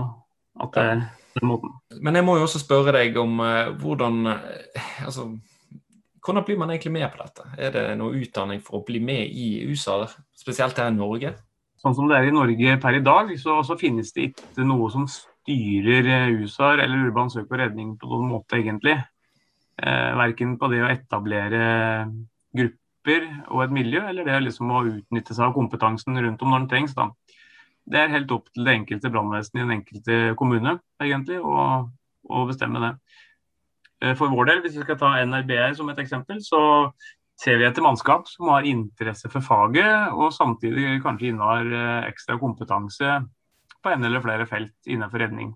at 0.59 0.73
det 0.75 0.83
er 0.83 1.03
den 1.39 1.47
måten. 1.47 1.75
Men 2.01 2.17
jeg 2.17 2.25
må 2.27 2.35
jo 2.39 2.47
også 2.47 2.61
spørre 2.61 2.95
deg 2.95 3.17
om 3.21 3.39
uh, 3.43 3.69
hvordan 3.79 4.17
uh, 4.27 4.87
altså, 5.05 5.29
hvordan 6.25 6.45
blir 6.47 6.57
man 6.59 6.73
egentlig 6.73 6.95
med 6.95 7.07
på 7.13 7.21
dette? 7.21 7.45
Er 7.57 7.75
det 7.75 7.85
noe 7.99 8.17
utdanning 8.19 8.63
for 8.65 8.79
å 8.79 8.85
bli 8.87 9.01
med 9.03 9.29
i 9.29 9.63
USA, 9.69 10.01
spesielt 10.37 10.79
her 10.79 10.91
i 10.91 10.97
Norge? 10.97 11.35
Sånn 11.79 11.95
som 11.95 12.09
det 12.09 12.17
er 12.17 12.27
i 12.27 12.35
Norge 12.35 12.75
per 12.81 12.97
i 12.97 13.03
dag, 13.03 13.31
så, 13.39 13.61
så 13.63 13.77
finnes 13.79 14.11
det 14.15 14.31
ikke 14.31 14.65
noe 14.67 14.89
som 14.91 15.05
styrer 15.49 16.29
USAR 16.29 16.77
USA 16.77 16.83
eller 16.83 17.07
urban 17.07 17.29
søk 17.29 17.49
og 17.49 17.59
redning 17.59 17.95
på 17.97 18.09
noen 18.09 18.29
måte, 18.29 18.59
egentlig. 18.59 18.97
Eh, 19.81 20.11
verken 20.19 20.57
på 20.59 20.69
det 20.69 20.83
å 20.83 20.89
etablere 20.91 21.61
grupper 22.55 23.25
og 23.49 23.63
et 23.63 23.73
miljø, 23.73 24.03
eller 24.09 24.27
det 24.27 24.41
liksom 24.43 24.69
å 24.71 24.85
utnytte 24.85 25.33
seg 25.33 25.47
av 25.47 25.55
kompetansen 25.55 26.19
rundt 26.19 26.41
om 26.41 26.51
når 26.51 26.65
den 26.65 26.69
trengs. 26.69 26.93
da. 26.93 27.09
Det 27.89 27.97
er 27.97 28.13
helt 28.13 28.31
opp 28.31 28.51
til 28.53 28.65
det 28.65 28.75
enkelte 28.75 29.09
brannvesen 29.09 29.57
i 29.57 29.63
den 29.63 29.77
enkelte 29.79 30.19
kommune 30.37 30.77
egentlig, 31.01 31.39
å, 31.41 31.89
å, 32.29 32.45
bestemme 32.45 32.83
det. 32.83 32.91
Eh, 34.03 34.13
for 34.19 34.29
vår 34.29 34.51
del, 34.51 34.61
hvis 34.61 34.77
vi 34.77 34.85
skal 34.85 34.99
ta 34.99 35.15
NRBR 35.23 35.73
som 35.79 35.89
et 35.89 36.03
eksempel, 36.03 36.43
så 36.45 36.91
ser 37.39 37.57
vi 37.57 37.65
etter 37.65 37.81
mannskap 37.81 38.27
som 38.27 38.51
har 38.51 38.67
interesse 38.67 39.31
for 39.31 39.41
faget, 39.41 40.11
og 40.11 40.35
samtidig 40.35 40.99
kanskje 41.01 41.31
innehar 41.31 41.65
eh, 41.71 42.09
ekstra 42.11 42.37
kompetanse 42.37 43.21
på 43.83 43.91
en 43.93 44.05
eller 44.05 44.23
flere 44.23 44.47
felt 44.49 44.89
innenfor 44.89 45.23
redning. 45.23 45.51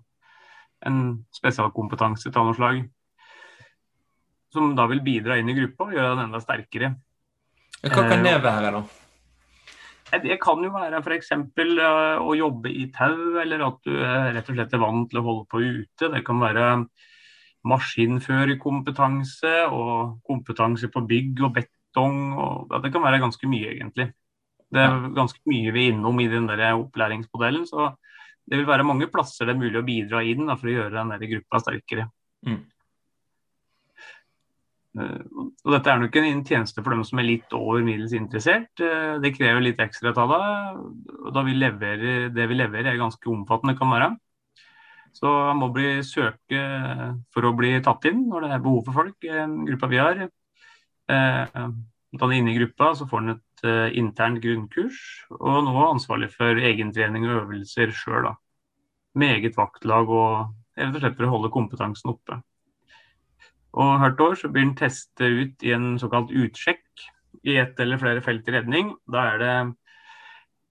En 0.84 1.00
spesialkompetanse 1.34 2.32
av 2.32 2.48
noe 2.48 2.56
slag. 2.58 2.82
Som 4.54 4.74
da 4.78 4.86
vil 4.90 5.02
bidra 5.04 5.38
inn 5.40 5.50
i 5.50 5.56
gruppa 5.56 5.88
og 5.88 5.96
gjøre 5.96 6.12
den 6.14 6.26
enda 6.28 6.40
sterkere. 6.42 6.94
Hva 7.84 8.04
kan 8.08 8.22
det 8.24 8.36
være, 8.44 8.70
da? 8.78 8.84
Det 10.22 10.36
kan 10.42 10.62
jo 10.62 10.70
være 10.70 11.00
f.eks. 11.00 11.32
Eh, 11.34 12.20
å 12.20 12.34
jobbe 12.38 12.70
i 12.70 12.86
tau, 12.94 13.40
eller 13.40 13.64
at 13.66 13.80
du 13.86 13.96
rett 13.96 14.50
og 14.50 14.56
slett 14.56 14.76
er 14.76 14.82
vant 14.82 15.08
til 15.10 15.20
å 15.20 15.24
holde 15.26 15.46
på 15.50 15.62
ute. 15.64 16.10
Det 16.12 16.22
kan 16.26 16.42
være 16.42 16.68
maskinførerkompetanse 17.64 19.54
og 19.72 20.20
kompetanse 20.28 20.90
på 20.92 21.02
bygg 21.08 21.42
og 21.46 21.54
betong. 21.58 22.20
Og, 22.36 22.76
det 22.84 22.92
kan 22.94 23.04
være 23.04 23.22
ganske 23.24 23.48
mye, 23.50 23.72
egentlig. 23.74 24.10
Det 24.74 24.82
er 24.82 25.08
ganske 25.14 25.40
mye 25.48 25.72
vi 25.74 25.88
er 25.88 25.94
innom 25.94 26.20
i 26.20 26.28
den 26.30 26.48
der 26.50 26.66
opplæringsmodellen. 26.74 27.66
Så 27.66 27.92
det 28.44 28.60
vil 28.60 28.68
være 28.68 28.86
mange 28.86 29.08
plasser 29.12 29.48
det 29.48 29.54
er 29.54 29.60
mulig 29.60 29.80
å 29.80 29.86
bidra 29.86 30.22
inn 30.26 30.46
da, 30.48 30.56
for 30.60 30.70
å 30.70 30.76
gjøre 30.76 30.94
den 30.98 31.12
der 31.14 31.30
gruppa 31.30 31.60
sterkere. 31.62 32.08
Mm. 32.44 32.60
Eh, 35.00 35.22
og 35.34 35.72
dette 35.74 35.90
er 35.90 36.02
nok 36.02 36.18
en 36.20 36.44
tjeneste 36.46 36.82
for 36.82 36.94
dem 36.94 37.04
som 37.08 37.20
er 37.20 37.28
litt 37.28 37.56
over 37.56 37.82
middels 37.86 38.14
interessert. 38.16 38.70
Eh, 38.84 39.16
det 39.22 39.32
krever 39.36 39.64
litt 39.64 39.80
ekstra 39.82 40.12
av 40.12 40.34
deg. 40.34 40.84
Da 41.34 41.46
vi 41.46 41.56
leverer, 41.56 42.28
det 42.34 42.46
vi 42.50 42.60
leverer 42.60 42.92
er 42.92 43.00
ganske 43.00 43.32
omfattende, 43.32 43.76
kan 43.78 43.90
være. 43.94 44.12
Så 45.14 45.30
man 45.30 45.60
må 45.62 45.70
bli 45.74 46.00
søke 46.02 46.62
for 47.32 47.46
å 47.46 47.54
bli 47.54 47.76
tatt 47.86 48.06
inn 48.10 48.24
når 48.26 48.46
det 48.46 48.54
er 48.56 48.62
behov 48.64 48.80
for 48.88 49.02
folk. 49.02 49.16
i 49.22 49.68
gruppa 49.70 49.90
vi 49.92 50.00
har. 50.02 50.24
Da 51.06 51.68
da 52.18 52.26
er 52.30 52.38
inne 52.38 52.50
i 52.50 52.58
gruppa, 52.58 52.94
så 52.94 53.06
får 53.10 53.22
man 53.22 53.34
et 53.36 53.43
uh, 53.64 53.88
internt 53.96 54.42
grunnkurs, 54.44 54.98
og 55.34 55.64
nå 55.66 55.74
ansvarlig 55.88 56.30
for 56.34 56.60
egentrening 56.60 57.26
og 57.28 57.44
øvelser 57.44 57.94
sjøl. 57.96 58.30
Med 59.14 59.38
eget 59.38 59.56
vaktlag 59.56 60.10
og 60.10 60.54
rett 60.78 60.96
og 60.96 61.02
slett 61.02 61.16
for 61.18 61.28
å 61.28 61.34
holde 61.36 61.52
kompetansen 61.54 62.12
oppe. 62.14 62.40
Og 63.74 63.98
Hvert 64.02 64.20
år 64.22 64.36
så 64.38 64.50
blir 64.50 64.66
den 64.66 64.76
testet 64.78 65.38
ut 65.40 65.66
i 65.66 65.72
en 65.74 65.94
såkalt 65.98 66.30
utsjekk 66.30 67.06
i 67.44 67.56
ett 67.58 67.80
eller 67.82 67.98
flere 67.98 68.22
felt 68.22 68.46
i 68.48 68.54
redning. 68.54 68.92
Da 69.10 69.24
er 69.32 69.40
det 69.42 69.54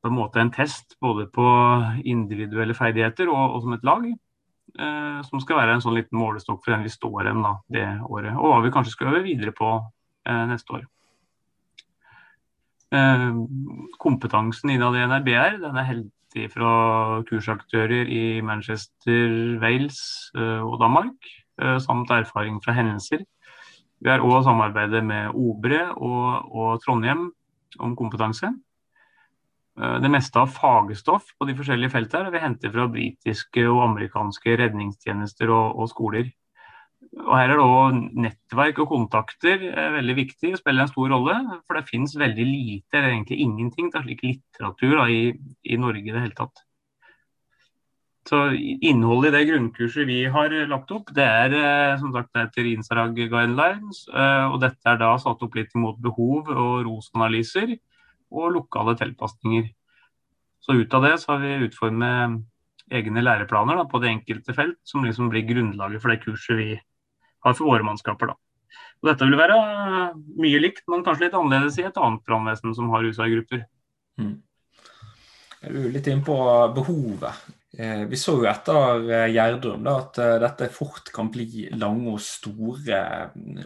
på 0.04 0.12
en 0.12 0.18
måte 0.18 0.40
en 0.40 0.52
test 0.52 0.98
både 1.04 1.28
på 1.32 1.48
individuelle 2.04 2.76
ferdigheter 2.76 3.32
og, 3.32 3.58
og 3.58 3.66
som 3.66 3.76
et 3.76 3.88
lag. 3.88 4.08
Eh, 4.80 5.20
som 5.28 5.42
skal 5.44 5.60
være 5.60 5.76
en 5.78 5.84
sånn 5.84 5.94
liten 6.00 6.18
målestokk 6.18 6.64
for 6.64 6.74
den 6.74 6.86
vi 6.88 6.92
står 6.92 7.28
igjen 7.28 7.44
det 7.76 7.86
året. 8.08 8.34
Og 8.34 8.50
hva 8.50 8.62
vi 8.64 8.72
kanskje 8.74 8.96
skal 8.96 9.12
øve 9.12 9.24
videre 9.28 9.54
på 9.56 9.70
eh, 9.78 10.46
neste 10.50 10.80
år. 10.80 10.88
Eh, 12.94 13.30
kompetansen 13.98 14.70
innad 14.70 14.96
i 14.96 15.06
NRBR 15.08 15.56
den 15.64 15.78
er 15.80 15.88
heldig 15.88 16.50
fra 16.54 16.74
kursaktører 17.26 18.10
i 18.10 18.42
Manchester, 18.46 19.32
Wales 19.64 20.02
eh, 20.38 20.62
og 20.62 20.78
Danmark, 20.82 21.30
eh, 21.62 21.80
samt 21.82 22.14
erfaring 22.14 22.60
fra 22.62 22.76
hendelser. 22.78 23.24
Vi 24.04 24.12
har 24.12 24.22
òg 24.22 24.44
samarbeidet 24.46 25.02
med 25.08 25.34
Obre 25.34 25.88
og, 25.96 26.54
og 26.54 26.84
Trondheim 26.84 27.32
om 27.80 27.96
kompetanse. 27.98 28.52
Det 29.74 30.10
meste 30.12 30.38
av 30.38 30.52
fagstoff 30.54 31.32
på 31.40 31.48
de 31.50 31.56
forskjellige 31.58 31.96
feltene 31.96 32.30
vi 32.30 32.42
henter 32.44 32.70
fra 32.70 32.84
britiske 32.92 33.64
og 33.72 33.80
amerikanske 33.88 34.58
redningstjenester 34.60 35.50
og, 35.50 35.80
og 35.80 35.90
skoler. 35.90 36.28
Og 37.14 37.34
Her 37.38 37.52
er 37.52 37.60
det 37.60 37.64
òg 37.64 37.98
nettverk 38.24 38.80
og 38.82 38.90
kontakter 38.90 39.62
er 39.70 39.80
eh, 39.86 39.96
veldig 40.00 40.16
viktig 40.18 40.54
og 40.56 40.60
spiller 40.60 40.86
en 40.86 40.92
stor 40.92 41.12
rolle. 41.14 41.36
For 41.68 41.78
det 41.78 41.90
finnes 41.90 42.16
veldig 42.18 42.46
lite, 42.48 42.98
eller 42.98 43.12
egentlig 43.12 43.40
ingenting, 43.46 43.90
av 43.94 44.06
slik 44.06 44.24
litteratur 44.26 44.96
da, 44.98 45.08
i, 45.10 45.34
i, 45.64 45.78
Norge 45.78 46.02
i 46.02 46.14
det 46.14 46.24
hele 46.24 46.38
tatt. 46.38 46.64
Så 48.26 48.40
Innholdet 48.56 49.34
i 49.34 49.36
det 49.36 49.44
grunnkurset 49.52 50.08
vi 50.08 50.22
har 50.32 50.56
lagt 50.72 50.94
opp, 50.96 51.12
det 51.14 51.28
er 51.28 51.58
eh, 51.60 51.98
som 52.02 52.16
sagt 52.16 52.40
etter 52.40 52.70
INSARAG 52.72 53.14
guidelines. 53.20 54.06
Og 54.10 54.58
dette 54.64 54.90
er 54.90 55.02
da 55.02 55.12
satt 55.22 55.44
opp 55.46 55.58
litt 55.60 55.76
mot 55.78 56.00
behov 56.02 56.50
og 56.50 56.88
ROS-analyser 56.88 57.76
og 58.34 58.56
lokale 58.56 58.96
tilpasninger. 58.98 59.70
Så 60.64 60.80
ut 60.80 60.98
av 60.98 61.06
det 61.06 61.14
så 61.22 61.36
har 61.36 61.44
vi 61.44 61.68
utformet 61.68 62.42
egne 62.94 63.22
læreplaner 63.22 63.78
da, 63.78 63.86
på 63.90 64.02
det 64.02 64.10
enkelte 64.16 64.56
felt, 64.56 64.80
som 64.88 65.06
liksom 65.06 65.30
blir 65.32 65.46
grunnlaget 65.48 66.02
for 66.02 66.14
det 66.14 66.24
kurset 66.24 66.58
vi 66.58 66.72
har 67.44 67.58
for 67.58 67.70
våre 67.70 67.86
mannskaper. 67.86 68.32
Da. 68.32 68.80
Og 69.02 69.10
dette 69.12 69.28
vil 69.28 69.40
være 69.40 69.58
mye 70.40 70.62
likt, 70.64 70.86
men 70.92 71.04
kanskje 71.06 71.28
litt 71.28 71.38
annerledes 71.38 71.80
i 71.82 71.88
et 71.88 72.00
annet 72.00 72.24
brannvesen 72.28 72.76
som 72.78 72.92
har 72.94 73.06
USA-grupper. 73.08 73.66
Mm. 74.22 74.38
Du 75.64 75.80
er 75.80 75.92
litt 75.96 76.08
inne 76.12 76.26
på 76.26 76.38
behovet. 76.76 77.44
Eh, 77.74 78.04
vi 78.10 78.20
så 78.20 78.36
jo 78.38 78.46
etter 78.46 79.06
Gjerdrum 79.34 79.82
Gjerdrum 79.82 79.88
at 79.90 80.20
eh, 80.22 80.36
dette 80.44 80.68
fort 80.74 81.10
kan 81.16 81.32
bli 81.34 81.70
lange 81.80 82.12
og 82.14 82.22
store 82.22 83.00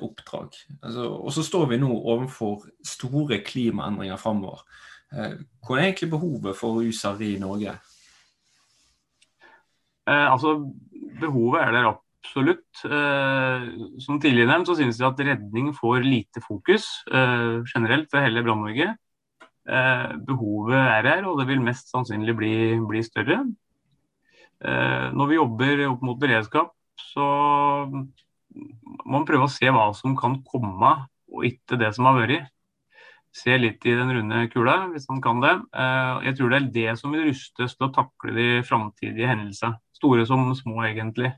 oppdrag. 0.05 0.55
Altså, 0.79 1.09
og 1.17 1.33
så 1.35 1.43
står 1.45 1.71
vi 1.73 1.81
nå 1.81 1.89
overfor 1.91 2.69
store 2.85 3.41
klimaendringer 3.45 4.21
framover. 4.21 4.63
Hvor 5.07 5.77
er 5.77 5.85
egentlig 5.85 6.09
behovet 6.11 6.57
for 6.59 6.81
USAR 6.83 7.21
i 7.23 7.37
Norge? 7.39 7.77
Eh, 10.07 10.31
altså, 10.31 10.59
Behovet 11.19 11.63
er 11.63 11.71
der 11.73 11.87
absolutt. 12.27 12.83
Eh, 12.83 13.67
som 14.03 14.19
tidligere 14.19 14.51
nevnt 14.51 14.67
så 14.67 14.75
synes 14.75 14.99
jeg 14.99 15.07
at 15.07 15.23
redning 15.23 15.71
får 15.75 16.03
lite 16.03 16.43
fokus 16.43 16.85
eh, 17.07 17.63
generelt 17.71 18.11
for 18.11 18.21
hele 18.23 18.43
Brann-Norge. 18.43 18.95
behovet 20.27 20.79
er 20.79 21.03
her, 21.03 21.25
og 21.27 21.41
det 21.41 21.47
vil 21.49 21.59
mest 21.59 21.89
sannsynlig 21.91 22.35
bli, 22.37 22.53
bli 22.87 23.01
større. 23.03 23.41
Eh, 24.63 25.07
når 25.13 25.29
vi 25.29 25.37
jobber 25.37 25.83
opp 25.91 26.03
mot 26.05 26.19
beredskap, 26.19 26.71
så 26.97 27.25
må 27.87 29.17
man 29.19 29.25
prøve 29.27 29.45
å 29.45 29.51
se 29.51 29.69
hva 29.69 29.89
som 29.97 30.15
kan 30.17 30.39
komme, 30.47 30.93
og 31.29 31.45
ikke 31.45 31.77
det 31.79 31.93
som 31.95 32.07
har 32.09 32.17
vært. 32.17 32.53
Se 33.37 33.53
litt 33.59 33.83
i 33.85 33.93
den 33.93 34.09
runde 34.15 34.47
kula, 34.49 34.87
hvis 34.93 35.05
man 35.11 35.19
kan 35.21 35.43
det. 35.43 35.53
Eh, 35.77 36.29
jeg 36.29 36.37
tror 36.37 36.53
det 36.53 36.59
er 36.59 36.71
det 36.77 36.95
som 37.01 37.13
vil 37.13 37.27
rustes 37.27 37.75
til 37.75 37.89
å 37.89 37.93
takle 37.93 38.33
de 38.33 38.47
framtidige 38.65 39.29
hendelsene. 39.29 39.77
Store 39.97 40.25
som 40.29 40.49
små, 40.57 40.79
egentlig. 40.87 41.33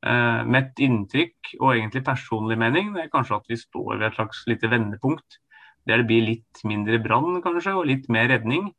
Eh, 0.00 0.42
mitt 0.48 0.80
inntrykk 0.80 1.54
og 1.58 1.74
egentlig 1.74 2.00
personlig 2.06 2.56
mening 2.56 2.94
det 2.94 3.02
er 3.02 3.12
kanskje 3.12 3.36
at 3.36 3.50
vi 3.52 3.58
står 3.60 3.98
ved 3.98 4.06
et 4.08 4.16
slags 4.16 4.44
lite 4.48 4.70
vendepunkt. 4.72 5.40
Der 5.88 6.00
det 6.00 6.06
blir 6.08 6.24
litt 6.24 6.62
mindre 6.64 7.00
brann 7.02 7.40
kanskje, 7.44 7.74
og 7.76 7.88
litt 7.88 8.08
mer 8.08 8.28
redning. 8.32 8.70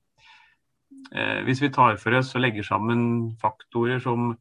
Eh, 1.11 1.41
hvis 1.45 1.61
vi 1.61 1.69
tar 1.73 1.97
for 2.01 2.17
oss 2.17 2.33
og 2.35 2.45
legger 2.45 2.65
sammen 2.65 3.35
faktorer 3.41 4.01
som 4.01 4.35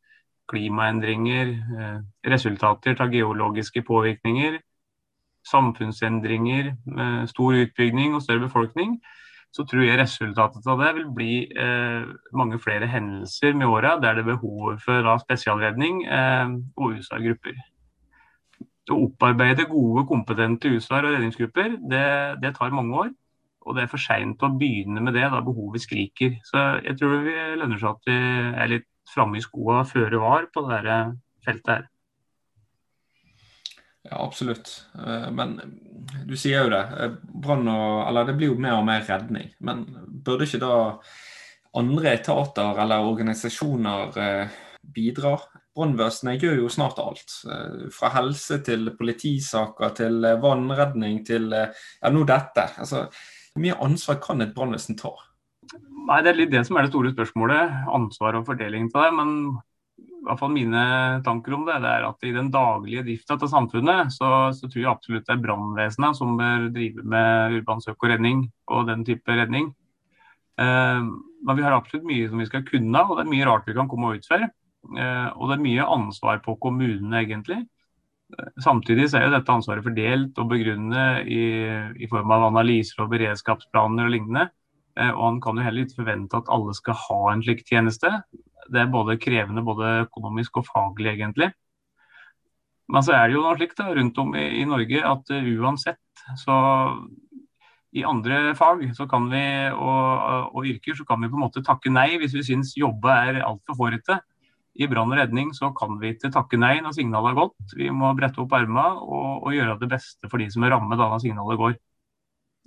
klimaendringer, 0.51 1.53
eh, 1.79 2.01
resultater 2.31 3.01
av 3.01 3.13
geologiske 3.13 3.83
påvirkninger, 3.87 4.59
samfunnsendringer, 5.47 6.77
eh, 6.99 7.27
stor 7.27 7.53
utbygging 7.65 8.15
og 8.15 8.23
større 8.23 8.47
befolkning, 8.49 9.01
så 9.51 9.65
tror 9.67 9.83
jeg 9.83 9.99
resultatet 9.99 10.67
av 10.71 10.79
det 10.83 10.91
vil 10.99 11.09
bli 11.15 11.33
eh, 11.51 12.07
mange 12.39 12.61
flere 12.63 12.87
hendelser 12.91 13.57
med 13.59 13.67
åra 13.67 13.97
der 14.03 14.19
det 14.19 14.25
er 14.25 14.31
behov 14.33 14.79
for 14.85 15.03
da, 15.07 15.17
spesialredning 15.23 16.05
eh, 16.07 16.53
og 16.79 16.99
USA-grupper. 16.99 17.59
Å 18.91 18.99
opparbeide 19.07 19.69
gode, 19.71 20.07
kompetente 20.11 20.71
USA- 20.71 21.01
og 21.03 21.13
redningsgrupper, 21.13 21.77
det, 21.91 22.07
det 22.43 22.55
tar 22.57 22.75
mange 22.75 23.05
år. 23.05 23.11
Og 23.67 23.77
det 23.77 23.85
er 23.85 23.91
for 23.93 24.03
seint 24.03 24.41
å 24.43 24.53
begynne 24.57 25.03
med 25.05 25.15
det 25.15 25.27
da 25.31 25.43
behovet 25.45 25.85
skriker. 25.85 26.39
Så 26.49 26.63
jeg 26.87 26.97
tror 26.99 27.21
det 27.27 27.61
lønner 27.61 27.79
seg 27.79 27.91
at 27.93 28.09
vi 28.09 28.19
er 28.65 28.73
litt 28.73 28.89
framme 29.11 29.39
i 29.39 29.45
skoa 29.45 29.83
føre 29.89 30.23
var 30.23 30.47
på 30.55 30.65
det 30.71 30.81
feltet 31.45 31.75
her. 31.75 31.89
Ja, 34.03 34.25
absolutt. 34.25 34.87
Eh, 35.07 35.31
men 35.31 35.59
du 36.27 36.37
sier 36.37 36.65
jo 36.65 36.73
det. 36.73 36.85
Eh, 36.97 37.17
brann 37.43 37.69
og 37.69 38.09
Eller 38.09 38.31
det 38.31 38.37
blir 38.39 38.55
jo 38.55 38.61
mer 38.61 38.79
og 38.79 38.87
mer 38.89 39.05
redning. 39.09 39.53
Men 39.61 39.85
burde 40.25 40.49
ikke 40.49 40.63
da 40.63 40.77
andre 41.77 42.15
etater 42.17 42.81
eller 42.83 43.07
organisasjoner 43.07 44.17
eh, 44.19 44.61
bidra? 44.97 45.37
Brannvesenet 45.77 46.43
gjør 46.43 46.65
jo 46.65 46.71
snart 46.73 46.99
alt. 46.99 47.31
Fra 47.95 48.09
helse 48.17 48.59
til 48.67 48.91
politisaker 48.99 49.93
til 49.95 50.27
vannredning 50.43 51.21
til 51.25 51.47
ja, 51.55 52.11
nå 52.11 52.25
dette. 52.27 52.65
Altså, 52.83 53.05
hvor 53.55 53.63
mye 53.63 53.79
ansvar 53.87 54.19
kan 54.25 54.43
et 54.43 54.53
brannvesen 54.57 54.99
ta? 54.99 55.13
Nei, 55.71 56.19
Det 56.25 56.33
er 56.33 56.41
litt 56.41 56.51
det 56.51 56.65
som 56.67 56.77
er 56.77 56.89
det 56.89 56.91
store 56.91 57.15
spørsmålet. 57.15 57.77
Ansvar 57.95 58.41
og 58.41 58.49
fordeling 58.51 58.91
til 58.91 59.07
det. 59.07 59.13
Men 59.15 59.31
i 60.21 60.27
hvert 60.29 60.41
fall 60.43 60.53
mine 60.53 60.85
tanker 61.25 61.55
om 61.57 61.65
det, 61.65 61.79
det 61.81 61.91
er 61.91 62.05
at 62.05 62.27
i 62.29 62.35
den 62.35 62.51
daglige 62.53 63.05
drifta 63.07 63.39
til 63.41 63.49
samfunnet, 63.49 64.13
så, 64.13 64.51
så, 64.53 64.69
tror 64.69 64.83
jeg 64.83 64.91
absolutt 64.91 65.27
det 65.27 65.35
er 65.37 65.43
brannvesenet 65.47 66.19
som 66.19 66.37
bør 66.37 66.69
drive 66.75 67.05
med 67.09 67.57
urban 67.61 67.81
søk 67.81 67.97
og 67.97 68.13
redning 68.13 68.45
og 68.69 68.89
den 68.91 69.05
type 69.09 69.37
redning. 69.39 69.71
Eh, 70.61 71.03
men 71.41 71.57
vi 71.57 71.65
har 71.65 71.77
absolutt 71.77 72.09
mye 72.09 72.29
som 72.29 72.43
vi 72.43 72.49
skal 72.51 72.67
kunne, 72.69 73.05
og 73.07 73.17
det 73.17 73.25
er 73.25 73.33
mye 73.33 73.49
rart 73.49 73.69
vi 73.69 73.77
kan 73.79 73.89
komme 73.89 74.11
og 74.11 74.21
utføre. 74.21 74.51
Eh, 74.91 75.29
og 75.37 75.49
det 75.49 75.57
er 75.57 75.65
mye 75.65 75.91
ansvar 75.97 76.43
på 76.45 76.57
kommunene, 76.61 77.25
egentlig. 77.25 77.63
Samtidig 78.63 79.09
så 79.11 79.19
er 79.19 79.27
jo 79.27 79.35
dette 79.35 79.53
ansvaret 79.53 79.85
fordelt 79.85 80.39
og 80.39 80.53
begrunnet 80.53 81.27
i, 81.27 81.43
i, 81.99 82.09
form 82.11 82.31
av 82.31 82.47
analyser 82.51 83.03
og 83.03 83.11
beredskapsplaner 83.15 84.07
og 84.07 84.15
lignende. 84.15 84.47
Eh, 84.99 85.11
og 85.11 85.25
han 85.25 85.41
kan 85.43 85.59
jo 85.59 85.67
heller 85.67 85.87
ikke 85.87 86.03
forvente 86.03 86.39
at 86.39 86.53
alle 86.53 86.77
skal 86.77 86.99
ha 87.07 87.21
en 87.33 87.45
slik 87.45 87.65
tjeneste. 87.69 88.13
Det 88.71 88.85
er 88.85 88.93
både 88.93 89.19
krevende 89.21 89.65
både 89.67 90.05
økonomisk 90.07 90.61
og 90.61 90.69
faglig, 90.69 91.15
egentlig. 91.15 91.51
Men 92.91 93.07
så 93.07 93.15
er 93.15 93.29
det 93.29 93.37
jo 93.37 93.45
noe 93.45 93.57
slikt 93.59 93.83
rundt 93.87 94.19
om 94.19 94.33
i, 94.39 94.47
i 94.61 94.67
Norge 94.69 95.03
at 95.07 95.35
uh, 95.35 95.51
uansett 95.61 96.25
så 96.39 96.57
i 97.91 98.05
andre 98.07 98.55
fag 98.59 98.85
så 98.95 99.07
kan 99.11 99.27
vi, 99.33 99.43
og, 99.75 100.51
og, 100.55 100.67
yrker 100.67 100.95
så 100.95 101.07
kan 101.07 101.23
vi 101.23 101.31
på 101.31 101.39
en 101.39 101.43
måte 101.43 101.63
takke 101.67 101.91
nei 101.91 102.13
hvis 102.21 102.37
vi 102.39 102.45
syns 102.47 102.77
jobba 102.79 103.17
er 103.27 103.41
altfor 103.47 103.79
hårete. 103.81 104.21
i 104.79 104.87
brann 104.87 105.11
og 105.11 105.19
redning 105.19 105.51
så 105.53 105.73
kan 105.75 105.99
vi 105.99 106.13
ikke 106.15 106.31
takke 106.31 106.57
nei 106.57 106.77
når 106.81 106.95
signalet 106.95 107.33
er 107.33 107.41
gått. 107.41 107.75
Vi 107.77 107.91
må 107.91 108.13
brette 108.15 108.41
opp 108.41 108.53
ermene 108.55 109.03
og, 109.03 109.43
og, 109.43 109.51
gjøre 109.55 109.79
det 109.81 109.91
beste 109.91 110.31
for 110.31 110.39
de 110.39 110.47
som 110.51 110.63
er 110.65 110.71
rammet 110.77 110.99
da 110.99 111.09
når 111.11 111.25
signalet 111.25 111.59
går. 111.59 111.75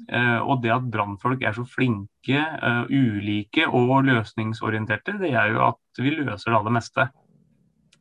Eh, 0.09 0.39
og 0.41 0.63
det 0.63 0.71
at 0.73 0.85
brannfolk 0.91 1.43
er 1.45 1.53
så 1.55 1.63
flinke, 1.69 2.39
uh, 2.39 2.89
ulike 2.89 3.67
og 3.69 4.07
løsningsorienterte, 4.07 5.17
det 5.21 5.33
gjør 5.33 5.51
jo 5.53 5.61
at 5.67 6.01
vi 6.01 6.15
løser 6.17 6.51
det 6.51 6.57
aller 6.59 6.75
meste. 6.79 7.05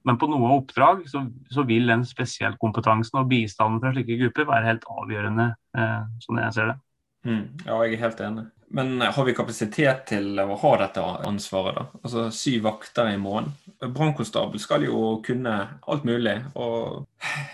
Men 0.09 0.19
på 0.19 0.27
noe 0.31 0.55
oppdrag 0.57 1.05
så, 1.11 1.27
så 1.53 1.63
vil 1.69 1.93
den 1.93 2.03
spesialkompetansen 2.09 3.21
og 3.21 3.29
bistanden 3.31 3.83
fra 3.83 3.93
slike 3.95 4.17
grupper 4.25 4.49
være 4.49 4.73
helt 4.73 4.89
avgjørende, 4.91 5.53
sånn 5.77 6.25
som 6.25 6.41
jeg 6.43 6.57
ser 6.57 6.73
det. 6.73 6.75
Mm, 7.23 7.45
ja, 7.69 7.77
jeg 7.85 7.95
er 7.95 8.03
helt 8.03 8.23
enig. 8.27 8.49
Men 8.75 9.03
har 9.05 9.25
vi 9.29 9.35
kapasitet 9.37 10.07
til 10.09 10.39
å 10.41 10.57
ha 10.57 10.73
dette 10.81 11.03
ansvaret, 11.29 11.77
da? 11.77 12.01
Altså 12.01 12.25
syv 12.33 12.63
vakter 12.67 13.11
i 13.13 13.19
måneden. 13.21 13.53
Brannkonstabel 13.83 14.63
skal 14.63 14.87
jo 14.87 15.19
kunne 15.27 15.55
alt 15.85 16.07
mulig. 16.09 16.39
Og 16.57 17.05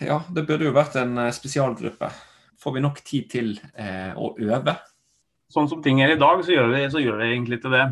ja, 0.04 0.20
det 0.30 0.46
burde 0.46 0.68
jo 0.68 0.76
vært 0.76 0.94
en 1.00 1.18
eh, 1.18 1.34
spesialgruppe. 1.34 2.12
Får 2.58 2.74
vi 2.74 2.82
nok 2.82 3.02
tid 3.06 3.28
til 3.30 3.52
eh, 3.78 4.14
å 4.18 4.32
øve? 4.38 4.76
sånn 5.52 5.68
som 5.70 5.80
ting 5.84 6.02
er 6.04 6.12
i 6.12 6.20
dag, 6.20 6.42
så 6.44 6.54
gjør 6.54 6.72
vi, 6.74 6.84
så 6.92 7.02
gjør 7.02 7.22
vi 7.22 7.32
egentlig 7.32 7.60
til 7.62 7.74
det. 7.74 7.86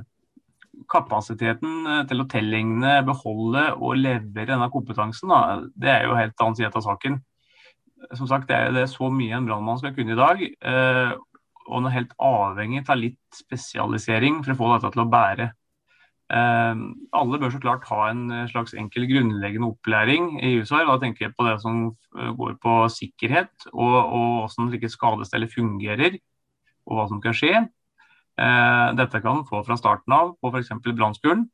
Kapasiteten 0.93 1.87
eh, 1.89 2.03
til 2.11 2.23
å 2.23 2.29
tilegne, 2.31 2.99
beholde 3.07 3.71
og 3.79 3.97
levere 4.01 4.53
denne 4.53 4.69
kompetansen, 4.73 5.33
da, 5.33 5.63
det 5.73 5.93
er 5.93 6.05
jo 6.09 6.19
helt 6.19 6.37
annen 6.43 6.59
side 6.59 6.73
av 6.73 6.85
saken. 6.85 7.21
Som 8.13 8.29
sagt, 8.29 8.51
det 8.51 8.59
er, 8.59 8.75
det 8.77 8.85
er 8.85 8.93
så 8.93 9.09
mye 9.11 9.39
en 9.39 9.49
brannmann 9.49 9.81
skal 9.81 9.95
kunne 9.97 10.15
i 10.15 10.19
dag. 10.21 10.43
Eh, 10.45 11.15
og 11.67 11.81
en 11.81 11.89
er 11.89 11.97
helt 11.97 12.13
avhengig 12.23 12.85
av 12.85 13.01
litt 13.01 13.23
spesialisering 13.35 14.43
for 14.45 14.55
å 14.55 14.59
få 14.61 14.69
dette 14.75 14.93
til 14.95 15.03
å 15.03 15.11
bære. 15.11 15.49
Eh, 16.27 16.81
alle 17.21 17.39
bør 17.39 17.53
så 17.55 17.61
klart 17.63 17.87
ha 17.87 18.09
en 18.11 18.25
slags 18.51 18.75
enkel 18.75 19.07
grunnleggende 19.11 19.71
opplæring 19.71 20.37
i 20.43 20.57
husarv. 20.59 20.91
Da 20.91 20.99
tenker 21.03 21.29
jeg 21.29 21.37
på 21.37 21.47
det 21.47 21.57
som 21.63 21.83
eh, 22.19 22.33
går 22.39 22.57
på 22.63 22.79
sikkerhet, 22.93 23.69
og, 23.73 23.97
og 23.97 24.31
hvordan 24.47 24.73
slike 24.73 24.93
skadestellet 24.93 25.55
fungerer, 25.55 26.19
og 26.87 26.99
hva 26.99 27.09
som 27.11 27.23
kan 27.23 27.37
skje. 27.37 27.67
Eh, 28.37 28.89
dette 28.99 29.23
kan 29.23 29.41
man 29.41 29.47
få 29.49 29.63
fra 29.67 29.79
starten 29.81 30.13
av 30.13 30.35
på 30.41 30.53
f.eks. 30.53 30.75
brannskolen. 30.89 31.47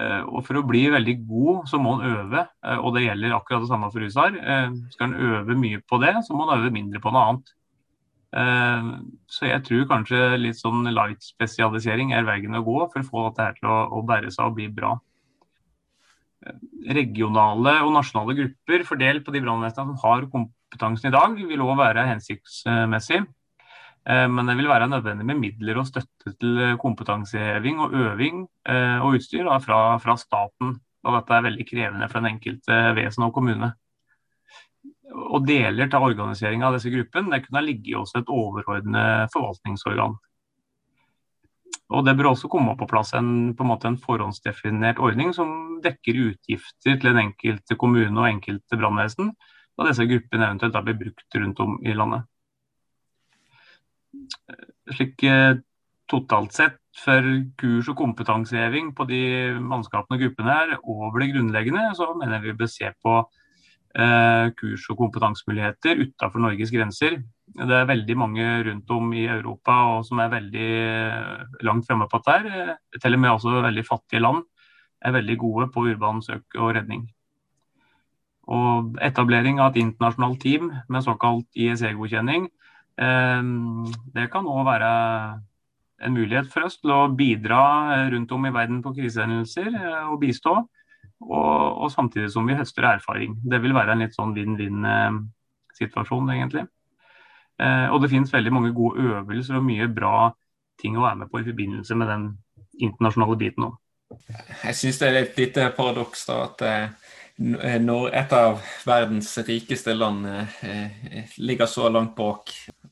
Eh, 0.00 0.22
og 0.24 0.44
For 0.46 0.60
å 0.60 0.66
bli 0.66 0.86
veldig 0.92 1.16
god, 1.28 1.64
så 1.68 1.80
må 1.82 1.96
man 1.98 2.06
øve, 2.08 2.44
eh, 2.64 2.78
og 2.78 2.94
det 2.96 3.06
gjelder 3.06 3.36
akkurat 3.36 3.64
det 3.64 3.72
samme 3.72 3.90
for 3.92 4.06
husar. 4.06 4.36
Eh, 4.36 4.76
skal 4.94 5.10
man 5.10 5.32
øve 5.32 5.56
mye 5.58 5.80
på 5.82 6.00
det, 6.02 6.14
så 6.26 6.36
må 6.36 6.46
man 6.46 6.60
øve 6.60 6.72
mindre 6.74 7.02
på 7.02 7.12
noe 7.12 7.26
annet. 7.28 7.52
Eh, 8.30 8.90
så 9.26 9.48
jeg 9.48 9.62
tror 9.66 9.88
kanskje 9.90 10.20
litt 10.38 10.58
sånn 10.60 10.86
light-spesialisering 10.86 12.12
er 12.14 12.28
veien 12.28 12.54
å 12.54 12.64
gå 12.66 12.78
for 12.92 13.02
å 13.02 13.08
få 13.08 13.24
dette 13.30 13.58
til 13.58 13.70
å, 13.70 14.02
bære 14.06 14.30
seg 14.30 14.46
og 14.46 14.58
bli 14.58 14.68
bra. 14.74 14.94
Eh, 16.46 16.60
regionale 17.00 17.80
og 17.82 17.92
nasjonale 17.96 18.38
grupper 18.38 18.86
fordelt 18.86 19.26
på 19.26 19.34
de 19.34 19.42
brannvesenene 19.42 19.96
som 19.96 20.04
har 20.04 20.30
kompetansen 20.30 21.10
i 21.10 21.14
dag, 21.16 21.36
vil 21.50 21.66
òg 21.66 21.76
være 21.82 22.06
hensiktsmessig. 22.12 23.24
Eh, 24.06 24.26
men 24.30 24.46
det 24.46 24.56
vil 24.60 24.70
være 24.70 24.88
nødvendig 24.92 25.26
med 25.26 25.42
midler 25.42 25.82
og 25.82 25.90
støtte 25.90 26.36
til 26.38 26.62
kompetanseheving 26.80 27.82
og 27.82 27.98
øving 27.98 28.46
og 29.02 29.18
utstyr 29.18 29.50
fra 29.64 30.16
staten. 30.16 30.78
Og 31.00 31.14
dette 31.16 31.32
er 31.32 31.46
veldig 31.48 31.64
krevende 31.66 32.06
for 32.12 32.20
den 32.20 32.36
enkelte 32.36 32.80
vesen 32.94 33.24
og 33.24 33.32
kommune 33.34 33.72
og 35.10 35.46
deler 35.46 35.90
av 35.94 36.06
organiseringa 36.06 36.68
av 36.68 36.76
disse 36.76 36.90
gruppene 36.92 37.34
det 37.34 37.44
kunne 37.46 37.64
ligge 37.66 37.96
hos 37.98 38.12
et 38.18 38.30
overordnet 38.30 39.32
forvaltningsorgan. 39.34 40.16
Og 41.90 42.04
Det 42.06 42.14
bør 42.16 42.30
også 42.30 42.48
komme 42.50 42.76
på 42.78 42.86
plass 42.86 43.14
en, 43.18 43.52
på 43.58 43.64
en, 43.66 43.72
en 43.74 43.96
forhåndsdefinert 43.98 45.00
ordning 45.02 45.32
som 45.34 45.80
dekker 45.82 46.20
utgifter 46.28 47.00
til 47.00 47.08
den 47.08 47.24
enkelte 47.24 47.76
kommune 47.78 48.14
og 48.14 48.28
enkelte 48.28 48.78
brannvesen, 48.78 49.32
da 49.74 49.88
disse 49.88 50.06
gruppene 50.06 50.46
eventuelt 50.46 50.76
da 50.76 50.84
blir 50.86 51.00
brukt 51.00 51.40
rundt 51.40 51.62
om 51.64 51.80
i 51.82 51.96
landet. 51.96 52.28
Slik 54.94 55.24
eh, 55.26 55.58
totalt 56.10 56.54
sett 56.54 56.78
for 57.00 57.26
kurs- 57.58 57.90
og 57.90 57.98
kompetanseheving 57.98 58.92
på 58.94 59.06
de 59.10 59.22
mannskapene 59.58 60.18
og 60.18 60.24
gruppene 60.24 60.56
her 60.56 60.72
over 60.80 61.22
det 61.22 61.32
grunnleggende, 61.34 61.90
så 61.98 62.12
mener 62.18 62.42
vi 62.44 62.54
bør 62.58 62.70
se 62.70 62.90
på 63.02 63.22
kurs- 63.90 64.86
og 64.92 65.00
kompetansemuligheter 65.00 65.98
utenfor 66.04 66.38
Norges 66.38 66.70
grenser. 66.70 67.16
Det 67.50 67.74
er 67.74 67.88
veldig 67.88 68.16
mange 68.18 68.46
rundt 68.68 68.90
om 68.94 69.12
i 69.12 69.26
Europa 69.26 69.74
som 70.06 70.20
er 70.22 70.30
veldig 70.30 70.68
eh, 70.70 71.56
langt 71.66 71.86
fremme 71.88 72.06
på 72.08 72.20
dette. 72.20 72.36
her. 72.36 72.76
Eh, 72.94 73.00
til 73.00 73.16
og 73.16 73.20
med 73.20 73.30
også 73.30 73.62
veldig 73.64 73.86
fattige 73.86 74.22
land 74.22 74.44
er 75.02 75.16
veldig 75.16 75.36
gode 75.38 75.68
på 75.74 75.88
urban 75.90 76.22
søk 76.22 76.44
og 76.56 76.74
redning. 76.76 77.08
Og 78.46 78.96
etablering 79.02 79.60
av 79.60 79.72
et 79.72 79.82
internasjonalt 79.82 80.40
team 80.40 80.70
med 80.88 81.04
såkalt 81.06 81.46
IEC-godkjenning, 81.54 82.48
det 83.00 84.26
kan 84.28 84.44
òg 84.44 84.64
være 84.66 84.88
en 86.04 86.12
mulighet 86.12 86.50
for 86.52 86.66
oss 86.66 86.76
til 86.82 86.90
å 86.92 87.08
bidra 87.16 88.10
rundt 88.12 88.32
om 88.34 88.44
i 88.44 88.52
verden 88.52 88.82
på 88.84 88.92
krisehendelser 88.92 89.70
og 90.10 90.18
bistå 90.20 90.56
og, 91.20 91.84
og, 91.84 91.88
samtidig 91.92 92.30
som 92.32 92.46
vi 92.48 92.56
høster 92.58 92.86
erfaring. 92.88 93.36
Det 93.44 93.60
vil 93.62 93.74
være 93.76 93.94
en 93.94 94.04
litt 94.04 94.16
sånn 94.16 94.34
vinn-vinn-situasjon, 94.36 96.30
egentlig. 96.34 96.64
Eh, 97.60 97.86
og 97.92 98.00
det 98.02 98.10
finnes 98.12 98.32
veldig 98.32 98.52
mange 98.56 98.72
gode 98.76 99.04
øvelser 99.04 99.58
og 99.58 99.66
mye 99.66 99.88
bra 99.92 100.30
ting 100.80 100.96
å 100.96 101.04
være 101.04 101.22
med 101.22 101.30
på 101.30 101.42
i 101.42 101.46
forbindelse 101.50 101.96
med 102.00 102.08
den 102.08 102.26
internasjonale 102.80 103.36
biten 103.40 103.68
òg. 103.68 103.76
Jeg 104.64 104.74
syns 104.78 104.98
det 104.98 105.08
er 105.08 105.18
et 105.20 105.36
lite 105.38 105.66
paradoks 105.76 106.24
da, 106.26 106.38
at 106.48 106.64
eh, 106.66 107.10
når 107.80 108.16
et 108.16 108.32
av 108.36 108.58
verdens 108.88 109.30
rikeste 109.46 109.94
land 109.94 110.26
eh, 110.28 111.36
ligger 111.38 111.68
så 111.70 111.88
langt 111.92 112.16
bak 112.16 112.50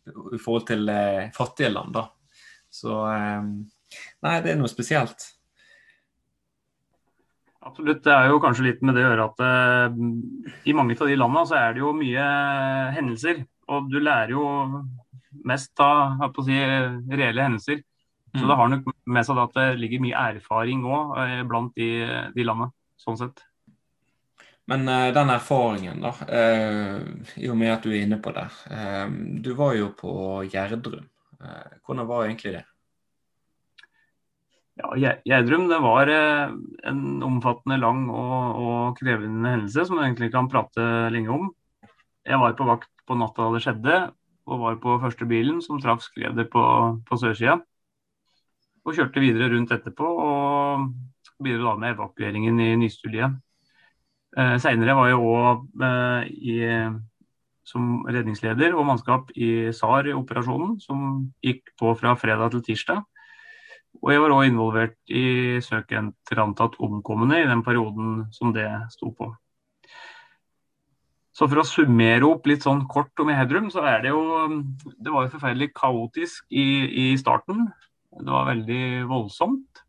i 0.09 0.39
forhold 0.39 0.69
til 0.69 0.89
eh, 0.93 1.27
fattige 1.37 1.73
land, 1.73 1.97
da. 1.97 2.07
Så 2.69 3.01
eh, 3.09 3.43
Nei, 4.21 4.35
det 4.45 4.53
er 4.53 4.59
noe 4.61 4.69
spesielt. 4.69 5.25
Absolutt. 7.69 8.01
Det 8.05 8.15
er 8.15 8.31
jo 8.31 8.41
kanskje 8.43 8.69
litt 8.69 8.81
med 8.87 8.97
det 8.97 9.05
å 9.05 9.11
gjøre 9.11 9.27
at 9.29 9.43
uh, 9.45 9.99
i 10.69 10.75
mange 10.77 10.97
av 10.97 11.11
de 11.11 11.19
landene 11.19 11.49
så 11.51 11.59
er 11.59 11.77
det 11.77 11.83
jo 11.83 11.93
mye 11.97 12.29
hendelser. 12.97 13.43
Og 13.69 13.91
du 13.93 13.99
lærer 14.01 14.33
jo 14.33 14.47
mest 15.49 15.83
av 15.85 16.39
si, 16.45 16.57
reelle 16.57 17.45
hendelser. 17.45 17.83
Så 18.33 18.45
mm. 18.45 18.49
det 18.49 18.57
har 18.61 18.73
nok 18.73 18.89
med 19.17 19.27
seg 19.27 19.43
at 19.43 19.55
det 19.57 19.67
ligger 19.83 20.03
mye 20.05 20.25
erfaring 20.33 20.87
òg 20.89 21.13
uh, 21.17 21.21
eh, 21.27 21.45
blant 21.49 21.77
de, 21.77 21.91
de 22.35 22.49
landene, 22.49 22.73
sånn 23.01 23.21
sett. 23.21 23.45
Men 24.69 24.85
uh, 24.89 25.11
den 25.17 25.33
erfaringen, 25.33 26.03
da, 26.05 26.13
i 27.41 27.49
og 27.49 27.61
med 27.61 27.73
at 27.73 27.85
du 27.85 27.93
er 27.93 28.03
inne 28.05 28.21
på 28.21 28.35
det. 28.37 28.49
du 29.45 29.55
var 29.57 29.77
jo 29.79 29.93
på 29.97 30.11
Gjerdrum. 30.53 31.07
hvordan 31.87 32.09
var 32.09 32.27
egentlig 32.27 32.59
det? 32.59 32.67
Ja, 34.79 35.17
Gjerdrum 35.27 35.67
det 35.67 35.79
var 35.83 36.11
eh, 36.13 36.53
en 36.87 37.01
omfattende, 37.27 37.81
lang 37.83 38.05
og, 38.15 38.61
og, 38.63 38.99
krevende 39.01 39.51
hendelse 39.57 39.89
som 39.89 39.99
jeg 39.99 40.13
egentlig 40.13 40.31
kan 40.31 40.51
prate 40.51 40.85
lenge 41.11 41.33
om. 41.35 41.49
Jeg 42.29 42.39
var 42.39 42.55
på 42.55 42.69
vakt 42.69 42.93
på 43.09 43.17
natta 43.19 43.49
da 43.49 43.57
det 43.57 43.65
skjedde, 43.65 43.97
og 44.47 44.63
var 44.63 44.79
på 44.83 44.95
første 45.03 45.27
bilen 45.27 45.59
som 45.65 45.81
traff 45.83 46.05
skredet 46.05 46.47
på, 46.53 46.63
på 47.09 47.19
sørsida. 47.19 47.59
Og 48.87 48.95
kjørte 48.95 49.25
videre 49.25 49.51
rundt 49.57 49.75
etterpå 49.75 50.07
og 50.07 50.87
bidro 51.43 51.73
da 51.73 51.75
med 51.83 51.97
evakueringen 51.97 52.63
i 52.63 52.71
Nystudiet. 52.79 53.35
Eh, 54.39 54.57
Seinere 54.63 54.95
var 54.95 55.11
jeg 55.11 55.19
òg 55.19 55.85
eh, 55.91 56.99
som 57.67 58.03
redningsleder 58.07 58.79
og 58.79 58.87
mannskap 58.89 59.35
i 59.35 59.73
SAR-operasjonen, 59.75 60.79
som 60.81 61.33
gikk 61.45 61.75
på 61.81 61.99
fra 61.99 62.15
fredag 62.21 62.55
til 62.55 62.69
tirsdag. 62.71 63.03
Og 63.99 64.13
jeg 64.13 64.23
var 64.23 64.35
òg 64.37 64.47
involvert 64.47 64.97
i 65.11 65.59
søket 65.65 65.99
etter 65.99 66.43
antatt 66.43 66.79
omkomne 66.85 67.41
i 67.43 67.49
den 67.49 67.65
perioden 67.67 68.27
som 68.35 68.53
det 68.55 68.69
sto 68.95 69.11
på. 69.17 69.33
Så 71.39 71.47
for 71.47 71.63
å 71.63 71.67
summere 71.67 72.27
opp 72.27 72.49
litt 72.51 72.65
sånn 72.67 72.83
kort 72.91 73.21
om 73.23 73.31
Hedrum, 73.31 73.69
så 73.71 73.85
er 73.87 74.01
det 74.03 74.11
jo 74.11 74.23
Det 74.99 75.13
var 75.13 75.27
jo 75.27 75.35
forferdelig 75.37 75.71
kaotisk 75.77 76.47
i, 76.51 76.67
i 76.91 77.19
starten. 77.21 77.69
Det 78.11 78.33
var 78.33 78.49
veldig 78.51 78.83
voldsomt. 79.11 79.85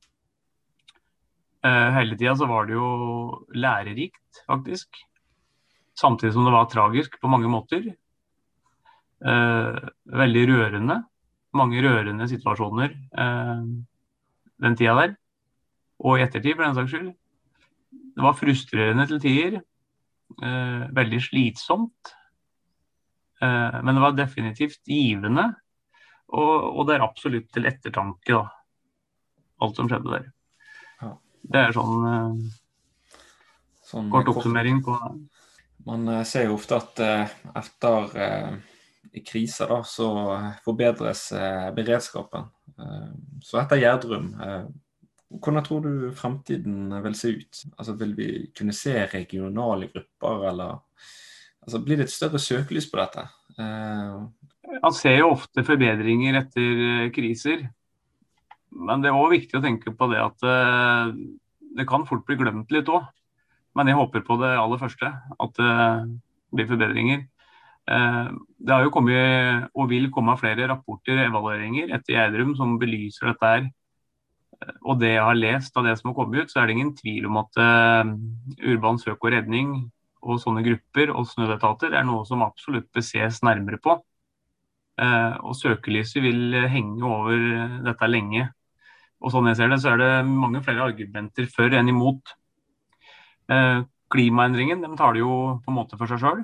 Uh, 1.65 1.89
hele 1.97 2.15
tida 2.15 2.35
så 2.39 2.47
var 2.47 2.69
det 2.69 2.77
jo 2.77 2.89
lærerikt, 3.57 4.43
faktisk. 4.47 5.01
Samtidig 5.97 6.35
som 6.35 6.45
det 6.45 6.53
var 6.53 6.69
tragisk 6.71 7.17
på 7.19 7.31
mange 7.31 7.49
måter. 7.51 7.89
Uh, 9.25 9.75
veldig 10.05 10.45
rørende. 10.53 11.01
Mange 11.57 11.81
rørende 11.83 12.29
situasjoner. 12.29 12.93
Uh, 13.17 13.65
den 14.63 14.77
tida 14.79 14.95
der. 14.99 15.15
Og 15.99 16.19
i 16.19 16.23
ettertid, 16.23 16.55
for 16.55 16.65
den 16.65 16.77
saks 16.77 16.93
skyld. 16.93 17.09
Det 18.15 18.25
var 18.25 18.37
frustrerende 18.37 19.07
til 19.09 19.21
tider. 19.23 19.59
Eh, 20.43 20.85
veldig 20.95 21.21
slitsomt. 21.23 22.13
Eh, 23.41 23.79
men 23.83 23.95
det 23.95 24.03
var 24.03 24.17
definitivt 24.17 24.81
givende. 24.87 25.49
Og, 26.29 26.53
og, 26.77 26.85
det 26.87 26.97
er 26.97 27.05
absolutt 27.05 27.49
til 27.53 27.67
ettertanke, 27.69 28.37
da. 28.37 28.45
Alt 29.59 29.79
som 29.79 29.89
skjedde 29.89 30.13
der. 30.13 30.29
Ja. 31.01 31.13
Det 31.41 31.63
er 31.65 31.75
sånn, 31.75 32.07
eh, 32.13 33.17
sånn 33.89 34.11
kort 34.13 34.29
oppsummering 34.31 34.83
på 34.85 34.95
det. 35.01 35.13
Man 35.87 36.07
eh, 36.07 36.23
ser 36.27 36.49
jo 36.49 36.57
ofte 36.57 36.77
at 36.79 37.01
eh, 37.03 37.35
etter 37.59 38.17
eh, 38.19 39.21
kriser 39.25 39.71
da, 39.71 39.81
så 39.87 40.09
forbedres 40.65 41.29
beredskapen. 41.75 42.45
Eh, 42.79 43.09
så 43.43 43.59
etter 43.61 43.81
Gjerdrum, 43.81 44.29
eh, 44.41 44.67
hvordan 45.39 45.65
tror 45.65 45.81
du 45.85 46.11
fremtiden 46.17 46.93
vil 47.03 47.17
se 47.17 47.33
ut? 47.35 47.63
Altså, 47.77 47.95
vil 47.99 48.15
vi 48.17 48.29
kunne 48.55 48.75
se 48.75 48.95
regionale 49.11 49.89
grupper, 49.91 50.47
eller 50.51 50.79
altså, 51.63 51.83
blir 51.83 51.99
det 51.99 52.07
et 52.07 52.15
større 52.15 52.41
søkelys 52.41 52.89
på 52.89 53.01
dette? 53.01 53.27
Man 53.59 54.31
eh, 54.79 54.95
ser 54.95 55.19
jo 55.19 55.33
ofte 55.35 55.65
forbedringer 55.67 56.41
etter 56.43 57.11
kriser. 57.15 57.67
Men 58.69 59.01
det 59.01 59.09
er 59.09 59.17
òg 59.17 59.33
viktig 59.33 59.57
å 59.57 59.63
tenke 59.63 59.91
på 59.97 60.07
det 60.11 60.19
at 60.21 60.43
det 61.79 61.85
kan 61.89 62.03
fort 62.05 62.21
bli 62.27 62.35
glemt 62.37 62.69
litt 62.71 62.89
òg. 62.93 63.07
Men 63.73 63.89
jeg 63.89 63.97
håper 63.97 64.21
på 64.25 64.37
det 64.41 64.51
aller 64.53 64.81
første, 64.81 65.09
at 65.09 65.57
det 65.57 65.71
blir 66.53 66.69
forbedringer. 66.69 67.23
Det 67.89 68.69
har 68.69 68.83
jo 68.85 68.93
kommet, 68.93 69.69
og 69.73 69.89
vil 69.89 70.09
komme 70.13 70.37
flere 70.37 70.67
rapporter 70.69 71.17
og 71.17 71.25
evalueringer 71.25 71.89
etter 71.95 72.13
Gjerdrum 72.13 72.51
som 72.57 72.77
belyser 72.81 73.31
dette 73.31 73.53
her. 73.53 73.69
Og 74.83 74.99
det 74.99 75.15
jeg 75.15 75.23
har 75.23 75.39
lest 75.39 75.77
av 75.79 75.87
det 75.87 75.95
som 75.97 76.11
har 76.11 76.17
kommet 76.19 76.43
ut, 76.43 76.51
så 76.51 76.61
er 76.61 76.67
det 76.69 76.75
ingen 76.75 76.93
tvil 76.97 77.25
om 77.29 77.39
at 77.41 77.61
urban 78.59 78.99
søk 79.01 79.23
og 79.23 79.33
redning 79.33 79.71
og 80.19 80.41
sånne 80.43 80.61
grupper 80.65 81.13
og 81.15 81.29
snødetater 81.31 81.95
er 81.95 82.05
noe 82.05 82.27
som 82.27 82.43
absolutt 82.45 82.89
bør 82.93 83.05
ses 83.07 83.39
nærmere 83.47 83.79
på. 83.81 83.95
Og 84.99 85.53
søkelyset 85.55 86.21
vil 86.21 86.59
henge 86.69 87.07
over 87.07 87.37
dette 87.87 88.11
lenge. 88.11 88.49
Og 89.23 89.33
sånn 89.33 89.47
jeg 89.49 89.57
ser 89.59 89.71
det, 89.71 89.79
så 89.81 89.95
er 89.95 90.03
det 90.03 90.11
mange 90.27 90.61
flere 90.63 90.85
argumenter 90.91 91.47
for 91.49 91.73
enn 91.73 91.89
imot. 91.89 92.35
Klimaendringen 94.13 94.83
de 94.83 94.93
tar 94.99 95.15
det 95.15 95.23
jo 95.23 95.33
på 95.63 95.71
en 95.71 95.79
måte 95.79 95.97
for 95.97 96.11
seg 96.11 96.21
sjøl. 96.21 96.43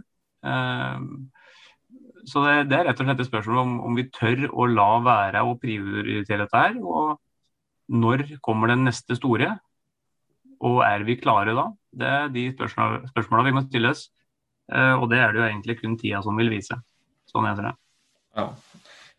Så 2.26 2.42
det, 2.46 2.56
det, 2.72 2.80
er 2.80 2.88
rett 2.90 3.02
og 3.02 3.08
slett 3.08 3.22
et 3.22 3.30
spørsmål 3.30 3.62
om, 3.62 3.76
om 3.90 3.98
vi 3.98 4.08
tør 4.14 4.48
å 4.50 4.66
la 4.70 4.90
være 5.06 5.44
å 5.46 5.56
prioritere 5.62 6.46
dette 6.46 6.62
her. 6.62 6.78
Og 6.82 7.16
når 7.94 8.26
kommer 8.46 8.74
den 8.74 8.86
neste 8.88 9.18
store? 9.18 9.52
Og 10.66 10.82
er 10.88 11.06
vi 11.06 11.20
klare 11.22 11.54
da? 11.58 11.68
Det 11.96 12.10
er 12.10 12.32
de 12.34 12.48
spørsmålene, 12.56 13.12
spørsmålene 13.14 13.50
vi 13.52 13.56
må 13.58 13.66
stilles. 13.68 14.06
Eh, 14.74 14.94
og 14.98 15.10
det 15.12 15.22
er 15.22 15.34
det 15.34 15.42
jo 15.42 15.48
egentlig 15.50 15.78
kun 15.82 15.98
tida 16.02 16.24
som 16.26 16.38
vil 16.40 16.50
vise. 16.54 16.78
Sånn 17.30 17.46
heter 17.50 17.70
det. 17.70 17.76
Ja, 18.36 18.50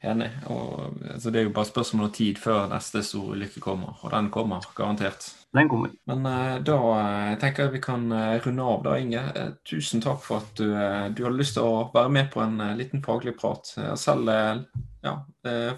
enig. 0.05 0.29
Og, 0.53 0.97
altså, 1.13 1.33
det 1.33 1.41
er 1.41 1.47
jo 1.49 1.55
bare 1.57 1.69
spørsmål 1.69 2.09
om 2.09 2.13
tid 2.15 2.39
før 2.41 2.69
neste 2.71 3.03
store 3.07 3.37
ulykke 3.37 3.63
kommer. 3.65 3.97
Og 4.03 4.13
den 4.13 4.31
kommer 4.35 4.69
garantert. 4.77 5.29
Den 5.57 5.71
kommer. 5.73 5.93
Men 6.11 6.27
uh, 6.29 6.59
da 6.67 6.77
uh, 6.77 7.35
tenker 7.41 7.67
jeg 7.67 7.77
vi 7.79 7.83
kan 7.87 8.07
uh, 8.13 8.37
runde 8.45 8.69
av 8.75 8.85
da, 8.85 8.97
Inge. 9.01 9.25
tusen 9.67 10.05
takk 10.05 10.21
for 10.25 10.45
at 10.45 10.61
du, 10.61 10.69
du 11.17 11.25
hadde 11.25 11.39
lyst 11.39 11.57
til 11.57 11.67
å 11.67 11.89
være 11.95 12.13
med 12.13 12.31
på 12.33 12.43
en 12.45 12.61
liten 12.79 13.05
faglig 13.05 13.37
prat. 13.41 13.73
Jeg 13.77 13.89
har 13.89 14.01
selv 14.01 14.33
ja, 15.07 15.19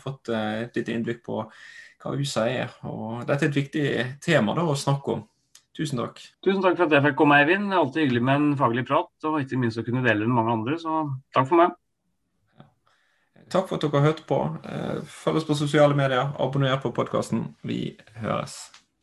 fått 0.01 0.31
et 0.33 0.77
lite 0.77 0.95
innblikk 0.95 1.21
på 1.27 1.43
hva 1.43 2.15
USA 2.17 2.47
er. 2.49 2.73
Og 2.89 3.27
dette 3.29 3.47
er 3.47 3.53
et 3.53 3.59
viktig 3.59 3.89
tema 4.25 4.55
da, 4.57 4.65
å 4.65 4.79
snakke 4.79 5.19
om. 5.19 5.27
Tusen 5.79 6.01
takk. 6.01 6.19
Tusen 6.43 6.63
takk 6.65 6.75
for 6.75 6.89
at 6.89 6.95
jeg 6.97 7.05
fikk 7.05 7.19
komme, 7.21 7.37
Eivind. 7.39 7.69
Det 7.71 7.77
er 7.77 7.83
alltid 7.85 8.03
hyggelig 8.03 8.23
med 8.27 8.41
en 8.41 8.55
faglig 8.59 8.83
prat. 8.89 9.11
Og 9.29 9.37
ikke 9.45 9.61
minst 9.63 9.79
å 9.79 9.85
kunne 9.87 10.03
dele 10.03 10.27
med 10.27 10.35
mange 10.41 10.57
andre, 10.57 10.79
så 10.83 11.05
takk 11.37 11.47
for 11.51 11.61
meg. 11.61 11.77
Takk 13.49 13.69
for 13.69 13.79
at 13.79 13.85
dere 13.87 14.01
har 14.01 14.11
hørt 14.11 14.25
på. 14.29 14.41
Følg 15.23 15.41
oss 15.41 15.49
på 15.49 15.57
sosiale 15.59 15.97
medier, 15.97 16.35
abonner 16.41 16.77
på 16.83 16.93
podkasten. 16.97 17.47
Vi 17.65 17.97
høres. 18.21 18.59